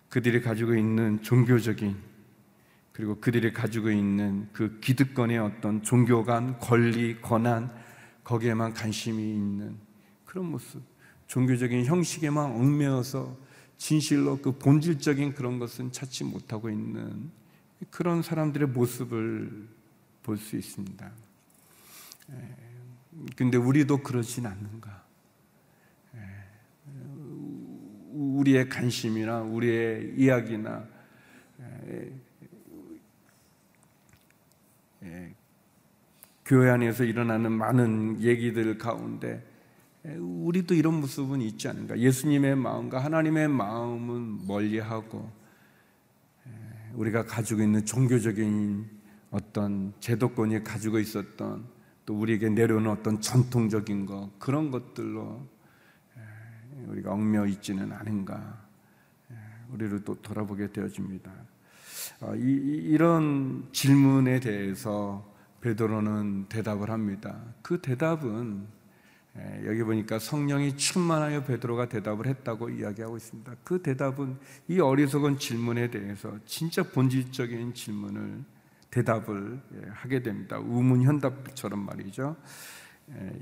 그들이 0.09 0.40
가지고 0.40 0.74
있는 0.74 1.20
종교적인 1.22 1.96
그리고 2.92 3.16
그들이 3.16 3.53
가지고 3.53 3.90
있는 3.90 4.48
그 4.53 4.79
기득권의 4.81 5.38
어떤 5.38 5.83
종교관, 5.83 6.59
권리, 6.59 7.20
권한 7.20 7.72
거기에만 8.24 8.74
관심이 8.74 9.22
있는 9.22 9.76
그런 10.24 10.46
모습. 10.46 10.83
종교적인 11.26 11.85
형식에만 11.87 12.53
얽매여서 12.53 13.37
진실로 13.79 14.38
그 14.38 14.53
본질적인 14.59 15.35
그런 15.35 15.59
것은 15.59 15.90
찾지 15.92 16.24
못하고 16.24 16.70
있는 16.70 17.31
그런 17.90 18.22
사람들의 18.22 18.68
모습을 18.68 19.68
볼 20.22 20.37
수 20.37 20.57
있습니다. 20.57 21.11
근데 23.37 23.57
우리도 23.57 24.03
그러진 24.03 24.47
않는가? 24.47 25.05
우리의 28.12 28.69
관심이나 28.69 29.40
우리의 29.43 30.14
이야기나 30.16 30.87
교회 36.45 36.71
안에서 36.71 37.05
일어나는 37.05 37.53
많은 37.53 38.21
얘기들 38.23 38.77
가운데 38.77 39.47
우리도 40.05 40.75
이런 40.75 40.95
모습은 41.01 41.40
있지 41.43 41.69
않은가? 41.69 41.99
예수님의 41.99 42.57
마음과 42.57 43.05
하나님의 43.05 43.49
마음은 43.49 44.47
멀리하고 44.47 45.31
우리가 46.95 47.25
가지고 47.25 47.62
있는 47.62 47.85
종교적인 47.85 48.88
어떤 49.31 49.93
제도권이 50.01 50.64
가지고 50.64 50.99
있었던 50.99 51.80
또 52.11 52.18
우리에게 52.18 52.49
내려오는 52.49 52.90
어떤 52.90 53.20
전통적인 53.20 54.05
것 54.05 54.37
그런 54.40 54.73
것들로 54.73 55.46
우리가 56.88 57.12
얽매여 57.12 57.46
있지는 57.46 57.92
않은가? 57.92 58.66
우리를 59.70 60.03
또 60.03 60.20
돌아보게 60.20 60.73
되어집니다. 60.73 61.31
어, 62.23 62.35
이, 62.35 62.96
런 62.96 63.68
질문에 63.70 64.40
대해서 64.40 65.25
베드로는 65.61 66.46
대답을 66.49 66.90
합니다. 66.90 67.40
그 67.62 67.81
대답은 67.81 68.66
여기 69.66 69.85
보니까 69.85 70.18
성령이 70.18 70.77
충만하여 70.77 71.44
베드로가 71.44 71.88
대답을 71.88 72.27
했다고 72.27 72.70
이야기하고 72.70 73.18
있습니다. 73.18 73.55
그 73.62 73.81
대답은 73.83 74.37
이 74.66 74.81
어리석은 74.81 75.38
질문에 75.38 75.92
대해서 75.92 76.37
진짜 76.44 76.83
본질적인 76.83 77.73
질문을 77.73 78.42
대답을 78.90 79.61
하게 79.92 80.22
됩니다. 80.22 80.59
우문현답처럼 80.59 81.85
말이죠. 81.87 82.37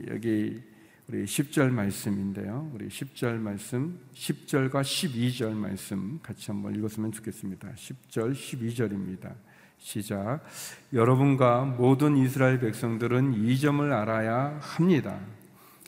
여기 0.09 0.63
우리 1.09 1.25
10절 1.25 1.71
말씀인데요. 1.71 2.71
우리 2.75 2.89
10절 2.89 3.39
말씀, 3.39 3.99
10절과 4.13 4.83
12절 4.83 5.55
말씀 5.55 6.21
같이 6.23 6.51
한번 6.51 6.75
읽었으면 6.75 7.13
좋겠습니다. 7.13 7.69
10절, 7.75 8.33
12절입니다. 8.33 9.33
시작. 9.79 10.41
여러분과 10.93 11.65
모든 11.65 12.17
이스라엘 12.17 12.61
백성들은 12.61 13.35
이 13.35 13.59
점을 13.59 13.91
알아야 13.91 14.59
합니다. 14.61 15.19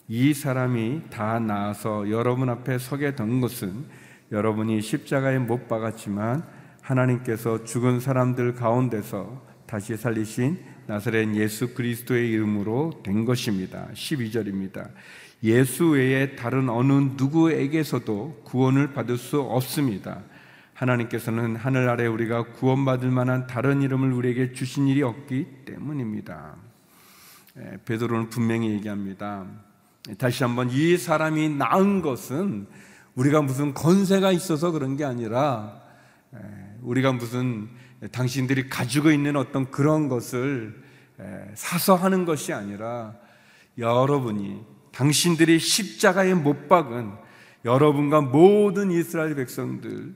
이 0.09 0.33
사람이 0.33 1.11
다 1.11 1.39
나아서 1.39 2.09
여러분 2.11 2.49
앞에 2.49 2.79
서게 2.79 3.15
된 3.15 3.41
것은 3.41 3.85
여러분이 4.33 4.81
십자가에 4.81 5.39
못 5.39 5.69
박았지만 5.69 6.45
하나님께서 6.81 7.65
죽은 7.65 8.01
사람들 8.01 8.55
가운데서 8.55 9.50
다시 9.71 9.97
살리신 9.97 10.59
나사렛 10.89 11.33
예수 11.37 11.75
그리스도의 11.75 12.29
이름으로 12.33 13.03
된 13.05 13.25
것입니다. 13.25 13.87
12절입니다. 13.95 14.91
예수 15.45 15.91
외에 15.91 16.35
다른 16.35 16.69
어느 16.69 16.93
누구에게서도 17.17 18.43
구원을 18.43 18.93
받을 18.93 19.17
수 19.17 19.41
없습니다. 19.41 20.25
하나님께서는 20.75 21.55
하늘 21.55 21.89
아래 21.89 22.09
우리가 22.09 22.47
구원받을 22.55 23.13
만한 23.13 23.47
다른 23.47 23.81
이름을 23.81 24.13
우리에게 24.13 24.55
주신 24.55 24.89
일이 24.89 25.05
없기 25.05 25.47
때문입니다. 25.67 26.57
베드로는 27.85 28.29
분명히 28.31 28.71
얘기합니다. 28.71 29.47
다시 30.19 30.43
한번 30.43 30.69
이 30.73 30.97
사람이 30.97 31.49
나은 31.51 32.03
것은 32.03 32.67
우리가 33.15 33.43
무슨 33.43 33.73
건세가 33.73 34.33
있어서 34.33 34.73
그런 34.73 34.97
게 34.97 35.05
아니라 35.05 35.81
우리가 36.83 37.13
무슨 37.13 37.69
당신들이 38.13 38.69
가지고 38.69 39.11
있는 39.11 39.37
어떤 39.37 39.71
그런 39.71 40.09
것을 40.09 40.83
사서 41.55 41.97
하는 41.97 42.25
것이 42.25 42.53
아니라 42.53 43.15
여러분이 43.77 44.61
당신들이 44.93 45.59
십자가에 45.59 46.35
못 46.35 46.69
박은 46.69 47.13
여러분과 47.65 48.23
모든 48.23 48.91
이스라엘 48.91 49.35
백성들 49.35 50.15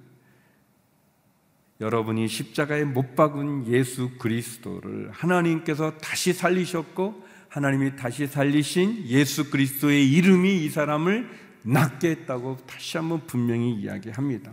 여러분이 1.80 2.28
십자가에 2.28 2.84
못 2.84 3.14
박은 3.14 3.66
예수 3.68 4.16
그리스도를 4.18 5.10
하나님께서 5.10 5.98
다시 5.98 6.32
살리셨고 6.32 7.22
하나님이 7.48 7.96
다시 7.96 8.26
살리신 8.26 9.06
예수 9.06 9.50
그리스도의 9.50 10.10
이름이 10.10 10.64
이 10.64 10.70
사람을 10.70 11.28
낫게 11.62 12.10
했다고 12.10 12.58
다시 12.66 12.96
한번 12.96 13.26
분명히 13.26 13.74
이야기합니다. 13.74 14.52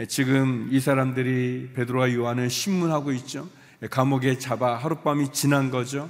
예, 0.00 0.06
지금 0.06 0.68
이 0.70 0.78
사람들이 0.78 1.70
베드로와 1.74 2.14
요한을 2.14 2.50
신문하고 2.50 3.10
있죠. 3.14 3.48
예, 3.82 3.88
감옥에 3.88 4.38
잡아 4.38 4.76
하룻밤이 4.76 5.32
지난 5.32 5.72
거죠. 5.72 6.08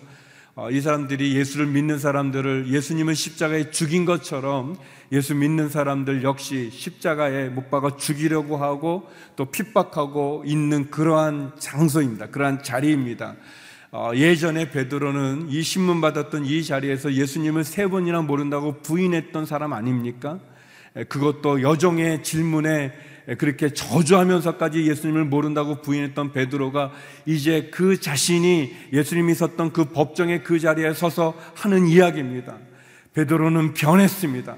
어, 0.55 0.70
이 0.70 0.83
사람들이 0.83 1.35
예수를 1.35 1.66
믿는 1.68 1.98
사람들을 1.98 2.68
예수님은 2.68 3.14
십자가에 3.14 3.70
죽인 3.70 4.05
것처럼 4.05 4.77
예수 5.11 5.35
믿는 5.35 5.70
사람들 5.70 6.22
역시 6.22 6.68
십자가에 6.70 7.48
못 7.48 7.70
박아 7.70 7.96
죽이려고 7.96 8.59
하고 8.59 9.09
또 9.37 9.46
핍박하고 9.46 10.42
있는 10.44 10.90
그러한 10.90 11.53
장소입니다. 11.59 12.27
그러한 12.27 12.62
자리입니다. 12.62 13.37
어, 13.90 14.11
예전에 14.14 14.70
베드로는 14.70 15.46
이 15.48 15.62
신문 15.62 16.03
받았던 16.03 16.44
이 16.44 16.62
자리에서 16.62 17.14
예수님을 17.14 17.64
세 17.64 17.87
번이나 17.87 18.20
모른다고 18.20 18.83
부인했던 18.83 19.46
사람 19.46 19.72
아닙니까? 19.72 20.38
그것도 21.09 21.62
여종의 21.62 22.22
질문에 22.22 22.92
그렇게 23.37 23.73
저주하면서까지 23.75 24.87
예수님을 24.88 25.25
모른다고 25.27 25.83
부인했던 25.83 26.33
베드로가 26.33 26.93
이제 27.27 27.69
그 27.73 28.01
자신이 28.01 28.75
예수님이 28.93 29.35
섰던 29.35 29.73
그 29.73 29.87
법정의 29.87 30.45
그 30.45 30.59
자리에 30.59 30.95
서서 30.95 31.35
하는 31.55 31.87
이야기입니다. 31.87 32.57
베드로는 33.12 33.75
변했습니다. 33.75 34.57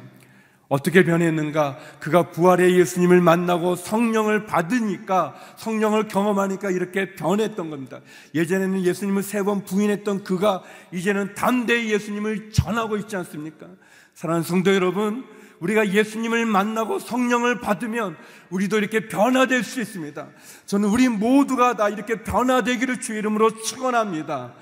어떻게 0.68 1.04
변했는가? 1.04 1.78
그가 1.98 2.30
부활의 2.30 2.78
예수님을 2.78 3.20
만나고 3.20 3.74
성령을 3.74 4.46
받으니까 4.46 5.35
성령을 5.56 6.06
경험하니까 6.06 6.70
이렇게 6.70 7.16
변했던 7.16 7.70
겁니다. 7.70 7.98
예전에는 8.37 8.85
예수님을 8.85 9.24
세 9.24 9.42
번 9.42 9.64
부인했던 9.64 10.22
그가 10.22 10.62
이제는 10.92 11.35
담대히 11.35 11.90
예수님을 11.90 12.52
전하고 12.52 12.96
있지 12.98 13.16
않습니까? 13.16 13.66
사랑하는 14.14 14.44
성도 14.44 14.72
여러분, 14.72 15.24
우리가 15.60 15.92
예수님을 15.92 16.46
만나고 16.46 16.98
성령을 16.98 17.60
받으면 17.60 18.16
우리도 18.48 18.78
이렇게 18.78 19.08
변화될 19.08 19.62
수 19.62 19.80
있습니다. 19.80 20.28
저는 20.66 20.88
우리 20.88 21.08
모두가 21.08 21.76
다 21.76 21.88
이렇게 21.88 22.22
변화되기를 22.22 23.00
주 23.00 23.14
이름으로 23.14 23.62
축원합니다. 23.62 24.54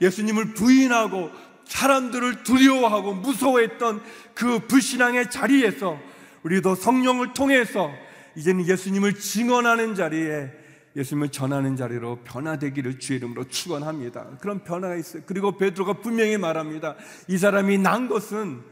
예수님을 0.00 0.54
부인하고 0.54 1.30
사람들을 1.64 2.42
두려워하고 2.42 3.14
무서워했던 3.14 4.02
그 4.34 4.60
불신앙의 4.66 5.30
자리에서 5.30 5.98
우리도 6.42 6.74
성령을 6.74 7.32
통해서 7.32 7.90
이제는 8.36 8.66
예수님을 8.66 9.14
증언하는 9.14 9.94
자리에 9.94 10.50
예수님을 10.96 11.30
전하는 11.30 11.76
자리로 11.76 12.20
변화되기를 12.24 12.98
주의 12.98 13.18
이름으로 13.18 13.44
축원합니다. 13.48 14.36
그런 14.40 14.62
변화가 14.62 14.96
있어요. 14.96 15.22
그리고 15.24 15.56
베드로가 15.56 15.94
분명히 15.94 16.36
말합니다. 16.36 16.96
이 17.28 17.38
사람이 17.38 17.78
난 17.78 18.08
것은 18.08 18.71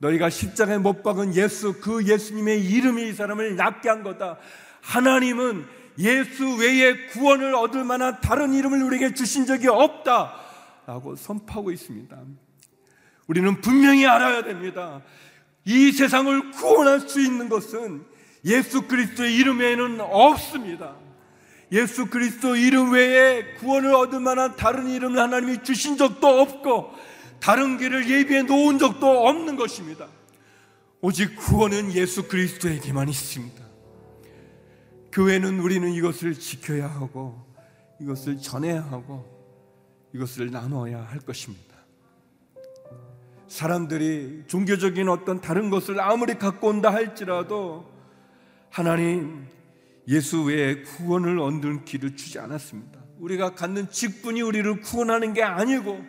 너희가 0.00 0.30
십자가에 0.30 0.78
못 0.78 1.02
박은 1.02 1.34
예수 1.34 1.74
그 1.80 2.06
예수님의 2.06 2.64
이름이 2.64 3.10
이 3.10 3.12
사람을 3.12 3.56
낫게 3.56 3.88
한 3.88 4.02
거다. 4.02 4.38
하나님은 4.80 5.66
예수 5.98 6.56
외에 6.56 7.06
구원을 7.08 7.54
얻을 7.54 7.84
만한 7.84 8.18
다른 8.22 8.54
이름을 8.54 8.82
우리에게 8.82 9.12
주신 9.12 9.44
적이 9.44 9.68
없다. 9.68 10.34
라고 10.86 11.16
선포하고 11.16 11.70
있습니다. 11.70 12.16
우리는 13.26 13.60
분명히 13.60 14.06
알아야 14.06 14.42
됩니다. 14.42 15.02
이 15.66 15.92
세상을 15.92 16.52
구원할 16.52 17.00
수 17.00 17.20
있는 17.20 17.50
것은 17.50 18.04
예수 18.46 18.88
그리스도의 18.88 19.36
이름 19.36 19.58
외에는 19.58 20.00
없습니다. 20.00 20.96
예수 21.72 22.06
그리스도 22.06 22.56
이름 22.56 22.92
외에 22.92 23.54
구원을 23.58 23.94
얻을 23.94 24.18
만한 24.18 24.56
다른 24.56 24.88
이름을 24.88 25.18
하나님이 25.18 25.62
주신 25.62 25.98
적도 25.98 26.40
없고 26.40 26.94
다른 27.40 27.78
길을 27.78 28.08
예비해 28.08 28.42
놓은 28.42 28.78
적도 28.78 29.26
없는 29.26 29.56
것입니다. 29.56 30.08
오직 31.00 31.36
구원은 31.36 31.92
예수 31.94 32.28
그리스도에게만 32.28 33.08
있습니다. 33.08 33.64
교회는 35.12 35.58
우리는 35.60 35.90
이것을 35.92 36.34
지켜야 36.34 36.86
하고 36.86 37.46
이것을 38.00 38.38
전해야 38.38 38.82
하고 38.82 39.24
이것을 40.14 40.50
나눠야 40.50 41.02
할 41.02 41.20
것입니다. 41.20 41.76
사람들이 43.48 44.44
종교적인 44.46 45.08
어떤 45.08 45.40
다른 45.40 45.70
것을 45.70 46.00
아무리 46.00 46.34
갖고 46.34 46.68
온다 46.68 46.92
할지라도 46.92 47.90
하나님 48.68 49.46
예수 50.06 50.44
외에 50.44 50.82
구원을 50.82 51.38
얻는 51.40 51.84
길을 51.84 52.16
주지 52.16 52.38
않았습니다. 52.38 53.00
우리가 53.18 53.54
갖는 53.54 53.90
직분이 53.90 54.40
우리를 54.40 54.80
구원하는 54.80 55.34
게 55.34 55.42
아니고, 55.42 56.04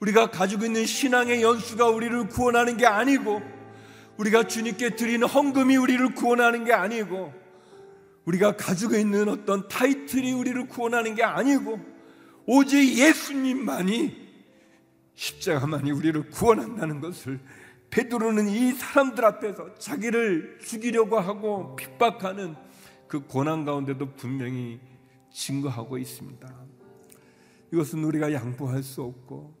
우리가 0.00 0.30
가지고 0.30 0.66
있는 0.66 0.84
신앙의 0.84 1.42
연수가 1.42 1.88
우리를 1.88 2.28
구원하는 2.28 2.76
게 2.76 2.86
아니고, 2.86 3.40
우리가 4.18 4.46
주님께 4.46 4.96
드리는 4.96 5.26
헌금이 5.26 5.76
우리를 5.76 6.14
구원하는 6.14 6.64
게 6.64 6.72
아니고, 6.72 7.32
우리가 8.24 8.56
가지고 8.56 8.96
있는 8.96 9.28
어떤 9.28 9.68
타이틀이 9.68 10.32
우리를 10.32 10.68
구원하는 10.68 11.14
게 11.14 11.22
아니고, 11.22 11.80
오직 12.46 12.96
예수님만이 12.98 14.26
십자가만이 15.14 15.90
우리를 15.90 16.30
구원한다는 16.30 17.00
것을 17.00 17.40
베드로는 17.90 18.48
이 18.48 18.72
사람들 18.72 19.24
앞에서 19.24 19.74
자기를 19.76 20.58
죽이려고 20.62 21.18
하고 21.18 21.74
핍박하는 21.76 22.54
그 23.08 23.20
고난 23.20 23.64
가운데도 23.64 24.14
분명히 24.14 24.80
증거하고 25.32 25.96
있습니다. 25.96 26.54
이것은 27.72 28.04
우리가 28.04 28.32
양보할 28.32 28.82
수 28.82 29.02
없고 29.02 29.55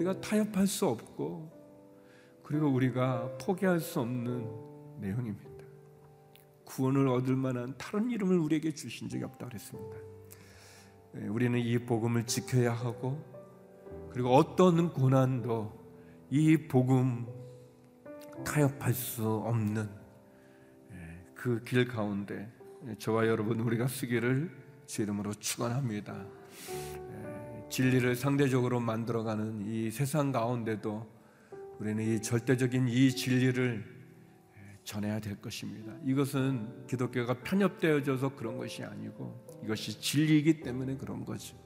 우리가 0.00 0.20
타협할 0.20 0.66
수 0.66 0.86
없고 0.86 1.50
그리고 2.42 2.68
우리가 2.68 3.36
포기할 3.38 3.80
수 3.80 4.00
없는 4.00 4.48
내용입니다. 4.98 5.50
구원을 6.64 7.08
얻을 7.08 7.36
만한 7.36 7.74
다른 7.76 8.10
이름을 8.10 8.38
우리에게 8.38 8.72
주신 8.72 9.08
적이 9.08 9.24
없다고 9.24 9.48
그랬습니다. 9.48 9.96
예, 11.16 11.26
우리는 11.26 11.58
이 11.58 11.78
복음을 11.78 12.24
지켜야 12.26 12.72
하고 12.72 13.22
그리고 14.10 14.34
어떤 14.34 14.92
고난도 14.92 15.78
이 16.30 16.56
복음 16.68 17.26
타협할 18.44 18.94
수 18.94 19.28
없는 19.28 19.88
예, 20.92 21.24
그길 21.34 21.86
가운데 21.86 22.50
저와 22.98 23.26
여러분 23.26 23.60
우리가 23.60 23.86
쓰기를 23.86 24.50
주 24.86 25.02
이름으로 25.02 25.34
축원합니다. 25.34 26.26
진리를 27.70 28.16
상대적으로 28.16 28.80
만들어가는 28.80 29.64
이 29.66 29.90
세상 29.90 30.32
가운데도 30.32 31.06
우리는 31.78 32.04
이 32.04 32.20
절대적인 32.20 32.88
이 32.88 33.10
진리를 33.10 34.00
전해야 34.82 35.20
될 35.20 35.40
것입니다. 35.40 35.94
이것은 36.04 36.86
기독교가 36.88 37.42
편협되어져서 37.42 38.34
그런 38.34 38.58
것이 38.58 38.82
아니고 38.82 39.60
이것이 39.64 40.00
진리이기 40.00 40.60
때문에 40.60 40.96
그런 40.96 41.24
거죠. 41.24 41.56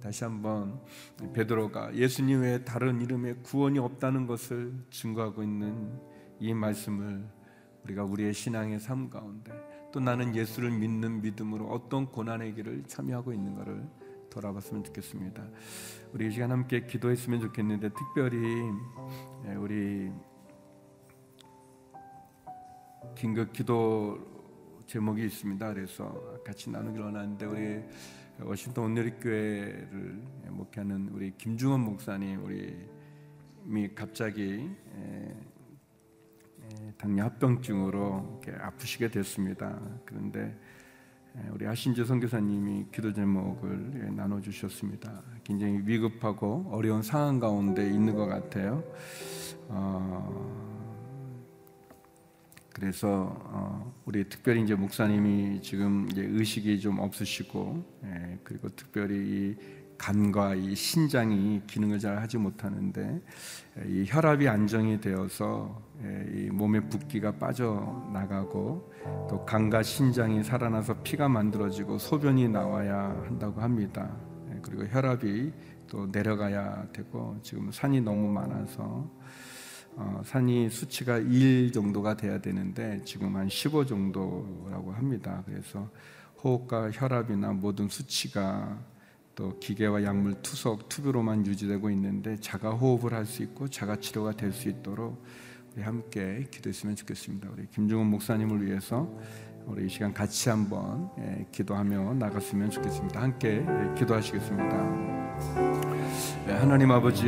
다시 0.00 0.24
한번 0.24 0.80
베드로가 1.34 1.94
예수님 1.94 2.40
외에 2.40 2.64
다른 2.64 3.02
이름에 3.02 3.34
구원이 3.42 3.78
없다는 3.78 4.26
것을 4.26 4.72
증거하고 4.90 5.42
있는 5.42 6.00
이 6.40 6.54
말씀을 6.54 7.28
우리가 7.84 8.04
우리의 8.04 8.32
신앙의 8.32 8.80
삶 8.80 9.10
가운데 9.10 9.52
또 9.92 9.98
나는 9.98 10.36
예수를 10.36 10.70
믿는 10.70 11.20
믿음으로 11.20 11.66
어떤 11.66 12.06
고난의 12.06 12.54
길을 12.54 12.84
참여하고 12.86 13.32
있는가를 13.32 13.88
돌아봤으면 14.30 14.84
좋겠습니다. 14.84 15.44
우리 16.12 16.28
이 16.28 16.30
시간 16.30 16.52
함께 16.52 16.86
기도했으면 16.86 17.40
좋겠는데 17.40 17.90
특별히 17.90 18.70
예, 19.46 19.54
우리 19.54 20.12
긴급 23.16 23.52
기도 23.52 24.18
제목이 24.86 25.24
있습니다. 25.26 25.74
그래서 25.74 26.40
같이 26.44 26.70
나누기로 26.70 27.06
하는데 27.06 27.46
우리 27.46 27.82
워싱턴 28.40 28.84
온누리교회를 28.84 30.22
목회하는 30.50 31.08
우리 31.12 31.32
김중원 31.36 31.80
목사님 31.80 32.44
우리 32.44 33.94
갑자기 33.94 34.70
예, 34.96 35.36
당뇨 36.98 37.24
합병증으로 37.24 38.40
아프시게 38.60 39.08
됐습니다. 39.08 39.80
그런데 40.04 40.56
우리 41.52 41.64
하신재 41.64 42.04
선교사님이 42.04 42.86
기도 42.92 43.12
제목을 43.12 44.14
나눠 44.14 44.40
주셨습니다. 44.40 45.22
굉장히 45.44 45.80
위급하고 45.84 46.68
어려운 46.70 47.02
상황 47.02 47.38
가운데 47.38 47.86
있는 47.86 48.14
것 48.14 48.26
같아요. 48.26 48.82
어, 49.68 50.70
그래서 52.72 53.36
어, 53.44 53.94
우리 54.04 54.28
특별히 54.28 54.62
이제 54.62 54.74
목사님이 54.74 55.60
지금 55.62 56.08
이제 56.10 56.22
의식이 56.22 56.80
좀 56.80 56.98
없으시고, 56.98 57.84
예, 58.04 58.38
그리고 58.42 58.68
특별히 58.70 59.56
간과 60.00 60.54
이 60.54 60.74
신장이 60.74 61.60
기능을 61.66 61.98
잘 61.98 62.16
하지 62.16 62.38
못하는데 62.38 63.20
이 63.86 64.06
혈압이 64.08 64.48
안정이 64.48 64.98
되어서 64.98 65.78
이 66.34 66.48
몸의 66.50 66.88
붓기가 66.88 67.32
빠져 67.32 68.08
나가고 68.10 68.90
또 69.28 69.44
간과 69.44 69.82
신장이 69.82 70.42
살아나서 70.42 71.02
피가 71.02 71.28
만들어지고 71.28 71.98
소변이 71.98 72.48
나와야 72.48 73.14
한다고 73.26 73.60
합니다. 73.60 74.16
그리고 74.62 74.86
혈압이 74.86 75.52
또 75.86 76.06
내려가야 76.06 76.88
되고 76.94 77.38
지금 77.42 77.70
산이 77.70 78.00
너무 78.00 78.32
많아서 78.32 79.06
어, 79.96 80.22
산이 80.24 80.70
수치가 80.70 81.18
1 81.18 81.72
정도가 81.72 82.16
돼야 82.16 82.40
되는데 82.40 83.02
지금 83.04 83.36
한 83.36 83.50
15 83.50 83.84
정도라고 83.84 84.92
합니다. 84.92 85.42
그래서 85.44 85.90
호흡과 86.42 86.90
혈압이나 86.90 87.52
모든 87.52 87.88
수치가 87.88 88.78
또 89.40 89.58
기계와 89.58 90.04
약물 90.04 90.42
투석 90.42 90.90
투비로만 90.90 91.46
유지되고 91.46 91.88
있는데 91.92 92.36
자가 92.40 92.72
호흡을 92.72 93.14
할 93.14 93.24
수 93.24 93.42
있고 93.42 93.68
자가 93.68 93.96
치료가 93.96 94.32
될 94.32 94.52
수 94.52 94.68
있도록 94.68 95.24
우리 95.74 95.82
함께 95.82 96.46
기도했으면 96.50 96.94
좋겠습니다. 96.94 97.48
우리 97.50 97.66
김종훈 97.70 98.08
목사님을 98.08 98.66
위해서 98.66 99.08
우리 99.64 99.86
이 99.86 99.88
시간 99.88 100.12
같이 100.12 100.50
한번 100.50 101.08
예, 101.20 101.46
기도하며 101.52 102.14
나갔으면 102.14 102.70
좋겠습니다. 102.70 103.22
함께 103.22 103.64
예, 103.66 103.94
기도하시겠습니다. 103.98 104.76
예, 106.48 106.52
하나님 106.52 106.90
아버지 106.90 107.26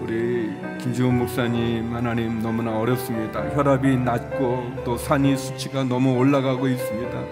우리 0.00 0.52
김지훈 0.78 1.18
목사님 1.18 1.92
하나님 1.92 2.40
너무나 2.40 2.78
어렵습니다. 2.78 3.52
혈압이 3.56 3.96
낮고 3.96 4.84
또 4.84 4.96
산이 4.96 5.36
수치가 5.36 5.82
너무 5.82 6.16
올라가고 6.16 6.68
있습니다. 6.68 7.24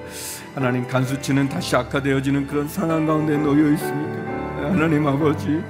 하나님 0.57 0.89
간수치는 0.89 1.51
다시 1.51 1.77
악화되어지는 1.77 2.47
그런 2.47 2.67
상황 2.67 3.05
가운데 3.07 3.37
놓여 3.37 3.71
있습니다. 3.73 4.71
하나님 4.71 5.07
아버지 5.07 5.63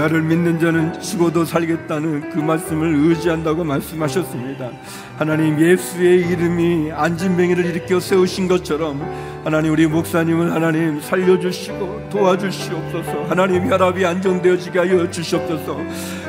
나를 0.00 0.22
믿는 0.22 0.58
자는 0.58 0.98
죽어도 0.98 1.44
살겠다는 1.44 2.30
그 2.30 2.38
말씀을 2.38 2.94
의지한다고 2.94 3.64
말씀하셨습니다. 3.64 4.70
하나님 5.18 5.60
예수의 5.60 6.26
이름이 6.26 6.90
안진뱅이를 6.90 7.66
일으켜 7.66 8.00
세우신 8.00 8.48
것처럼 8.48 8.98
하나님 9.44 9.72
우리 9.72 9.86
목사님을 9.86 10.52
하나님 10.52 11.02
살려주시고 11.02 12.08
도와주시옵소서. 12.10 13.24
하나님 13.28 13.70
혈압이 13.70 14.06
안정되어지게 14.06 14.78
하여 14.78 15.10
주시옵소서. 15.10 15.76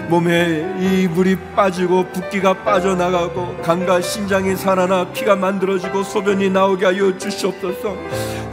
몸에 0.09 0.75
이 0.81 1.07
물이 1.07 1.37
빠지고 1.55 2.03
붓기가 2.11 2.53
빠져나가고 2.65 3.61
간과 3.61 4.01
신장이 4.01 4.57
살아나 4.57 5.09
피가 5.13 5.37
만들어지고 5.37 6.03
소변이 6.03 6.49
나오게 6.49 6.85
하여 6.85 7.17
주시옵소서 7.17 7.95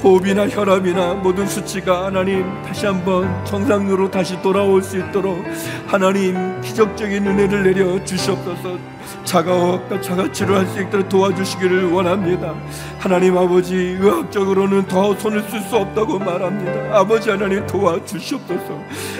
호흡이나 0.02 0.48
혈압이나 0.48 1.14
모든 1.14 1.46
수치가 1.46 2.06
하나님 2.06 2.44
다시 2.62 2.86
한번 2.86 3.44
정상으로 3.44 4.10
다시 4.10 4.40
돌아올 4.42 4.82
수 4.82 4.98
있도록 4.98 5.44
하나님 5.86 6.60
기적적인 6.60 7.26
은혜를 7.26 7.64
내려 7.64 8.04
주시옵소서 8.04 8.97
자가와 9.24 10.00
자가 10.00 10.32
치료할 10.32 10.66
수 10.66 10.80
있도록 10.82 11.08
도와주시기를 11.08 11.92
원합니다. 11.92 12.54
하나님 12.98 13.36
아버지 13.36 13.74
의학적으로는 13.74 14.86
더 14.86 15.14
손을 15.14 15.42
쓸 15.42 15.60
수 15.60 15.76
없다고 15.76 16.18
말합니다. 16.18 16.98
아버지 16.98 17.30
하나님 17.30 17.66
도와주시옵소서. 17.66 18.78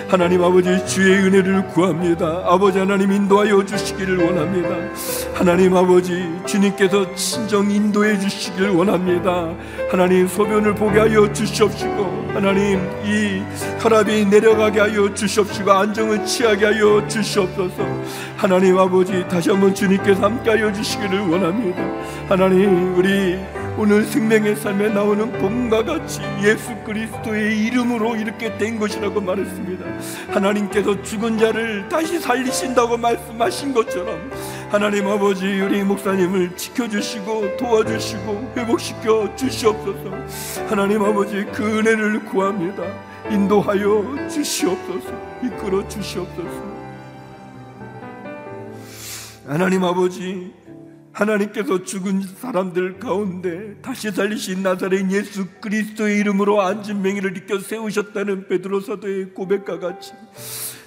하나님 0.09 0.43
아버지 0.43 0.85
주의 0.87 1.19
은혜를 1.19 1.69
구합니다. 1.69 2.43
아버지 2.45 2.79
하나님 2.79 3.13
인도하여 3.13 3.65
주시기를 3.65 4.17
원합니다. 4.25 4.69
하나님 5.35 5.77
아버지 5.77 6.29
주님께서 6.47 7.15
친정 7.15 7.71
인도해 7.71 8.19
주시기를 8.19 8.71
원합니다. 8.71 9.53
하나님 9.91 10.27
소변을 10.27 10.75
보게 10.75 11.01
하여 11.01 11.33
주시옵시고 11.33 12.29
하나님 12.33 12.81
이 13.05 13.43
혈압이 13.81 14.27
내려가게 14.27 14.81
하여 14.81 15.13
주시옵시고 15.13 15.71
안정을 15.73 16.25
취하게 16.25 16.67
하여 16.67 17.07
주시옵소서 17.09 17.85
하나님 18.39 18.79
아버지 18.79 19.27
다시 19.27 19.51
한번 19.51 19.75
주님께서 19.75 20.23
함께하여 20.23 20.73
주시기를 20.73 21.29
원합니다 21.29 21.83
하나님 22.29 22.95
우리 22.97 23.37
오늘 23.77 24.05
생명의 24.05 24.55
삶에 24.55 24.91
나오는 24.91 25.33
봄과 25.33 25.85
같이 25.85 26.21
예수 26.45 26.73
그리스도의 26.85 27.65
이름으로 27.65 28.15
이렇게 28.15 28.57
된 28.59 28.77
것이라고 28.77 29.21
말했습니다. 29.21 29.85
하나님께서 30.35 31.01
죽은 31.03 31.39
자를 31.39 31.89
다시 31.89 32.19
살리신다고 32.19 32.97
말씀하신 32.97 33.75
것처럼 33.75 34.33
하나님 34.69 35.07
아버지 35.07 35.47
우리 35.61 35.85
목사님을 35.85 36.57
지켜주시고 36.57 37.57
도와주시고 37.57 38.53
회복시켜 38.57 39.35
주시옵소서. 39.37 40.11
하나님 40.69 41.05
아버지 41.05 41.45
그 41.53 41.79
은혜를 41.79 42.25
구합니다. 42.25 42.83
인도하여 43.31 44.29
주시옵소서. 44.29 45.13
이끌어 45.45 45.87
주시옵소서. 45.87 46.78
하나님 49.49 49.83
아버지 49.83 50.53
하나님께서 51.11 51.83
죽은 51.83 52.21
사람들 52.21 52.99
가운데 52.99 53.81
다시 53.81 54.11
살리신 54.11 54.63
나사렛 54.63 55.11
예수 55.11 55.47
그리스도의 55.63 56.19
이름으로 56.19 56.61
안진맹이를 56.61 57.35
이겨 57.39 57.59
세우셨다는 57.59 58.49
베드로 58.49 58.81
사도의 58.81 59.33
고백과 59.33 59.79
같이 59.79 60.13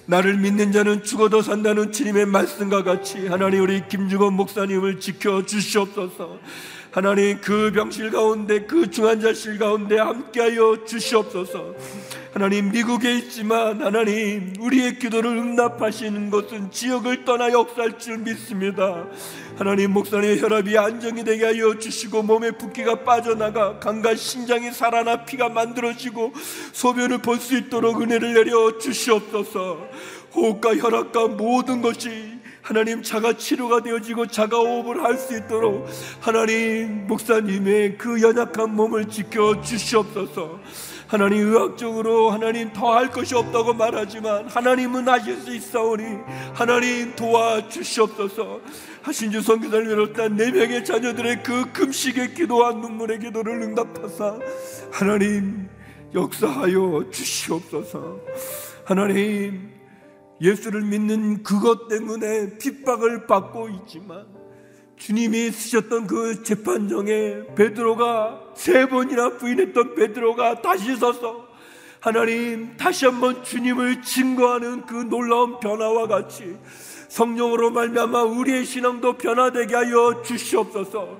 나를 0.05 0.37
믿는 0.37 0.71
자는 0.71 1.01
죽어도 1.01 1.41
산다는 1.41 1.91
주님의 1.91 2.27
말씀과 2.27 2.83
같이 2.83 3.27
하나님 3.27 3.63
우리 3.63 3.87
김주건 3.87 4.33
목사님을 4.33 4.99
지켜 4.99 5.43
주시옵소서. 5.43 6.37
하나님 6.91 7.39
그 7.39 7.71
병실 7.71 8.11
가운데 8.11 8.65
그 8.65 8.91
중환자실 8.91 9.57
가운데 9.57 9.97
함께하여 9.97 10.83
주시옵소서. 10.85 11.73
하나님 12.33 12.71
미국에 12.71 13.15
있지만 13.15 13.81
하나님 13.81 14.53
우리의 14.59 14.99
기도를 14.99 15.31
응답하시는 15.37 16.29
것은 16.29 16.69
지역을 16.71 17.23
떠나 17.23 17.49
역사할 17.51 17.97
줄 17.97 18.17
믿습니다. 18.19 19.05
하나님 19.57 19.91
목사님의 19.91 20.41
혈압이 20.41 20.77
안정이 20.77 21.23
되게 21.23 21.45
하여 21.45 21.77
주시고 21.77 22.23
몸에 22.23 22.51
붓기가 22.51 23.03
빠져나가 23.03 23.79
간과 23.79 24.15
신장이 24.15 24.71
살아나 24.71 25.23
피가 25.23 25.47
만들어지고 25.49 26.33
소변을 26.73 27.19
볼 27.19 27.39
수 27.39 27.55
있도록 27.57 28.01
은혜를 28.01 28.33
내려 28.33 28.77
주시옵소서. 28.77 29.87
호흡과 30.35 30.75
혈압과 30.75 31.29
모든 31.29 31.81
것이 31.81 32.40
하나님 32.61 33.01
자가 33.01 33.33
치료가 33.37 33.81
되어지고 33.81 34.27
자가 34.27 34.57
호흡을 34.57 35.03
할 35.03 35.17
수 35.17 35.37
있도록 35.37 35.87
하나님 36.19 37.07
목사님의 37.07 37.97
그 37.97 38.21
연약한 38.21 38.75
몸을 38.75 39.07
지켜 39.09 39.59
주시옵소서. 39.61 40.59
하나님 41.07 41.39
의학적으로 41.49 42.29
하나님 42.31 42.71
더 42.71 42.93
할 42.95 43.09
것이 43.09 43.35
없다고 43.35 43.73
말하지만 43.73 44.47
하나님은 44.47 45.09
하실 45.09 45.35
수 45.41 45.53
있사오니 45.53 46.03
하나님 46.53 47.13
도와주시옵소서 47.17 48.61
하신 49.01 49.31
주 49.31 49.41
성교사를 49.41 49.87
비롯한 49.87 50.37
네 50.37 50.51
명의 50.51 50.85
자녀들의 50.85 51.43
그 51.43 51.69
금식의 51.73 52.33
기도와 52.33 52.71
눈물의 52.71 53.19
기도를 53.19 53.61
응답하사 53.61 54.39
하나님 54.89 55.67
역사하여 56.13 57.05
주시옵소서 57.11 58.19
하나님 58.85 59.69
예수를 60.41 60.81
믿는 60.81 61.43
그것 61.43 61.87
때문에 61.87 62.57
핍박을 62.57 63.27
받고 63.27 63.69
있지만 63.69 64.25
주님이 64.97 65.51
쓰셨던 65.51 66.07
그 66.07 66.43
재판정에 66.43 67.45
베드로가 67.55 68.53
세 68.55 68.87
번이나 68.87 69.37
부인했던 69.37 69.95
베드로가 69.95 70.61
다시 70.61 70.95
서서 70.95 71.47
하나님 71.99 72.75
다시 72.77 73.05
한번 73.05 73.43
주님을 73.43 74.01
증거하는 74.01 74.85
그 74.87 74.95
놀라운 74.95 75.59
변화와 75.59 76.07
같이 76.07 76.57
성령으로 77.11 77.71
말미암아 77.71 78.23
우리의 78.23 78.65
신앙도 78.65 79.17
변화되게 79.17 79.75
하여 79.75 80.21
주시옵소서. 80.23 81.19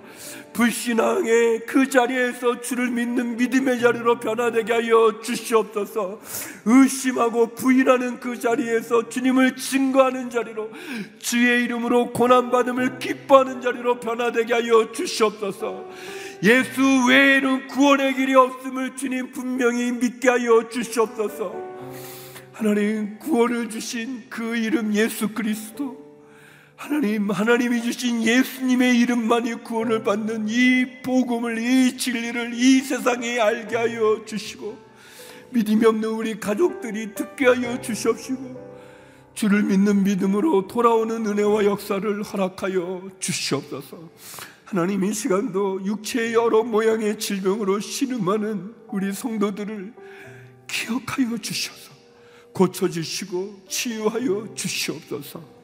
불신앙의 0.53 1.65
그 1.65 1.89
자리에서 1.89 2.61
주를 2.61 2.89
믿는 2.91 3.35
믿음의 3.35 3.81
자리로 3.81 4.21
변화되게 4.21 4.71
하여 4.71 5.19
주시옵소서. 5.21 6.21
의심하고 6.63 7.55
부인하는 7.55 8.21
그 8.21 8.39
자리에서 8.39 9.09
주님을 9.09 9.57
증거하는 9.57 10.29
자리로 10.29 10.69
주의 11.19 11.65
이름으로 11.65 12.13
고난받음을 12.13 12.97
기뻐하는 12.99 13.61
자리로 13.61 13.99
변화되게 13.99 14.53
하여 14.53 14.93
주시옵소서. 14.93 15.89
예수 16.43 16.81
외에는 17.09 17.67
구원의 17.67 18.15
길이 18.15 18.33
없음을 18.33 18.95
주님 18.95 19.31
분명히 19.33 19.91
믿게 19.91 20.29
하여 20.29 20.69
주시옵소서. 20.69 21.71
하나님 22.61 23.17
구원을 23.17 23.71
주신 23.71 24.25
그 24.29 24.55
이름 24.55 24.93
예수 24.93 25.29
그리스도 25.29 25.97
하나님, 26.75 27.31
하나님이 27.31 27.81
주신 27.81 28.21
예수님의 28.21 28.99
이름만이 28.99 29.63
구원을 29.63 30.03
받는 30.03 30.45
이 30.47 31.01
복음을, 31.01 31.57
이 31.57 31.97
진리를 31.97 32.53
이 32.53 32.81
세상에 32.81 33.39
알게 33.39 33.75
하여 33.75 34.23
주시고, 34.25 34.77
믿음이 35.49 35.83
없는 35.87 36.09
우리 36.09 36.39
가족들이 36.39 37.15
듣게 37.15 37.47
하여 37.47 37.81
주시옵시고, 37.81 39.31
주를 39.33 39.63
믿는 39.63 40.03
믿음으로 40.03 40.67
돌아오는 40.67 41.25
은혜와 41.25 41.65
역사를 41.65 42.21
허락하여 42.21 43.09
주시옵소서. 43.19 43.97
하나님 44.65 45.03
이 45.03 45.13
시간도 45.13 45.83
육체의 45.85 46.33
여러 46.33 46.61
모양의 46.63 47.17
질병으로 47.17 47.79
신음하는 47.79 48.75
우리 48.87 49.11
성도들을 49.13 49.93
기억하여 50.67 51.37
주셔서 51.39 51.90
고쳐주시고 52.53 53.65
치유하여 53.67 54.53
주시옵소서. 54.55 55.61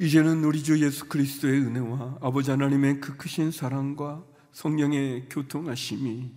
이제는 0.00 0.44
우리 0.44 0.62
주 0.62 0.80
예수 0.84 1.08
그리스도의 1.08 1.60
은혜와 1.60 2.18
아버지 2.20 2.50
하나님의 2.50 3.00
그 3.00 3.16
크신 3.16 3.50
사랑과 3.50 4.24
성령의 4.52 5.28
교통하심이 5.28 6.30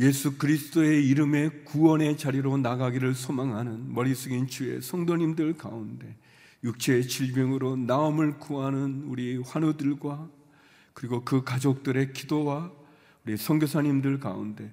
예수 0.00 0.38
그리스도의 0.38 1.06
이름의 1.08 1.64
구원의 1.64 2.16
자리로 2.16 2.56
나가기를 2.58 3.14
소망하는 3.14 3.92
머리 3.92 4.14
숙인 4.14 4.46
주의 4.46 4.80
성도님들 4.80 5.58
가운데 5.58 6.16
육체의 6.64 7.06
질병으로 7.06 7.76
나음을 7.76 8.38
구하는 8.38 9.02
우리 9.06 9.36
환우들과 9.38 10.30
그리고 10.94 11.24
그 11.24 11.44
가족들의 11.44 12.12
기도와 12.12 12.72
우리 13.24 13.36
선교사님들 13.36 14.20
가운데 14.20 14.72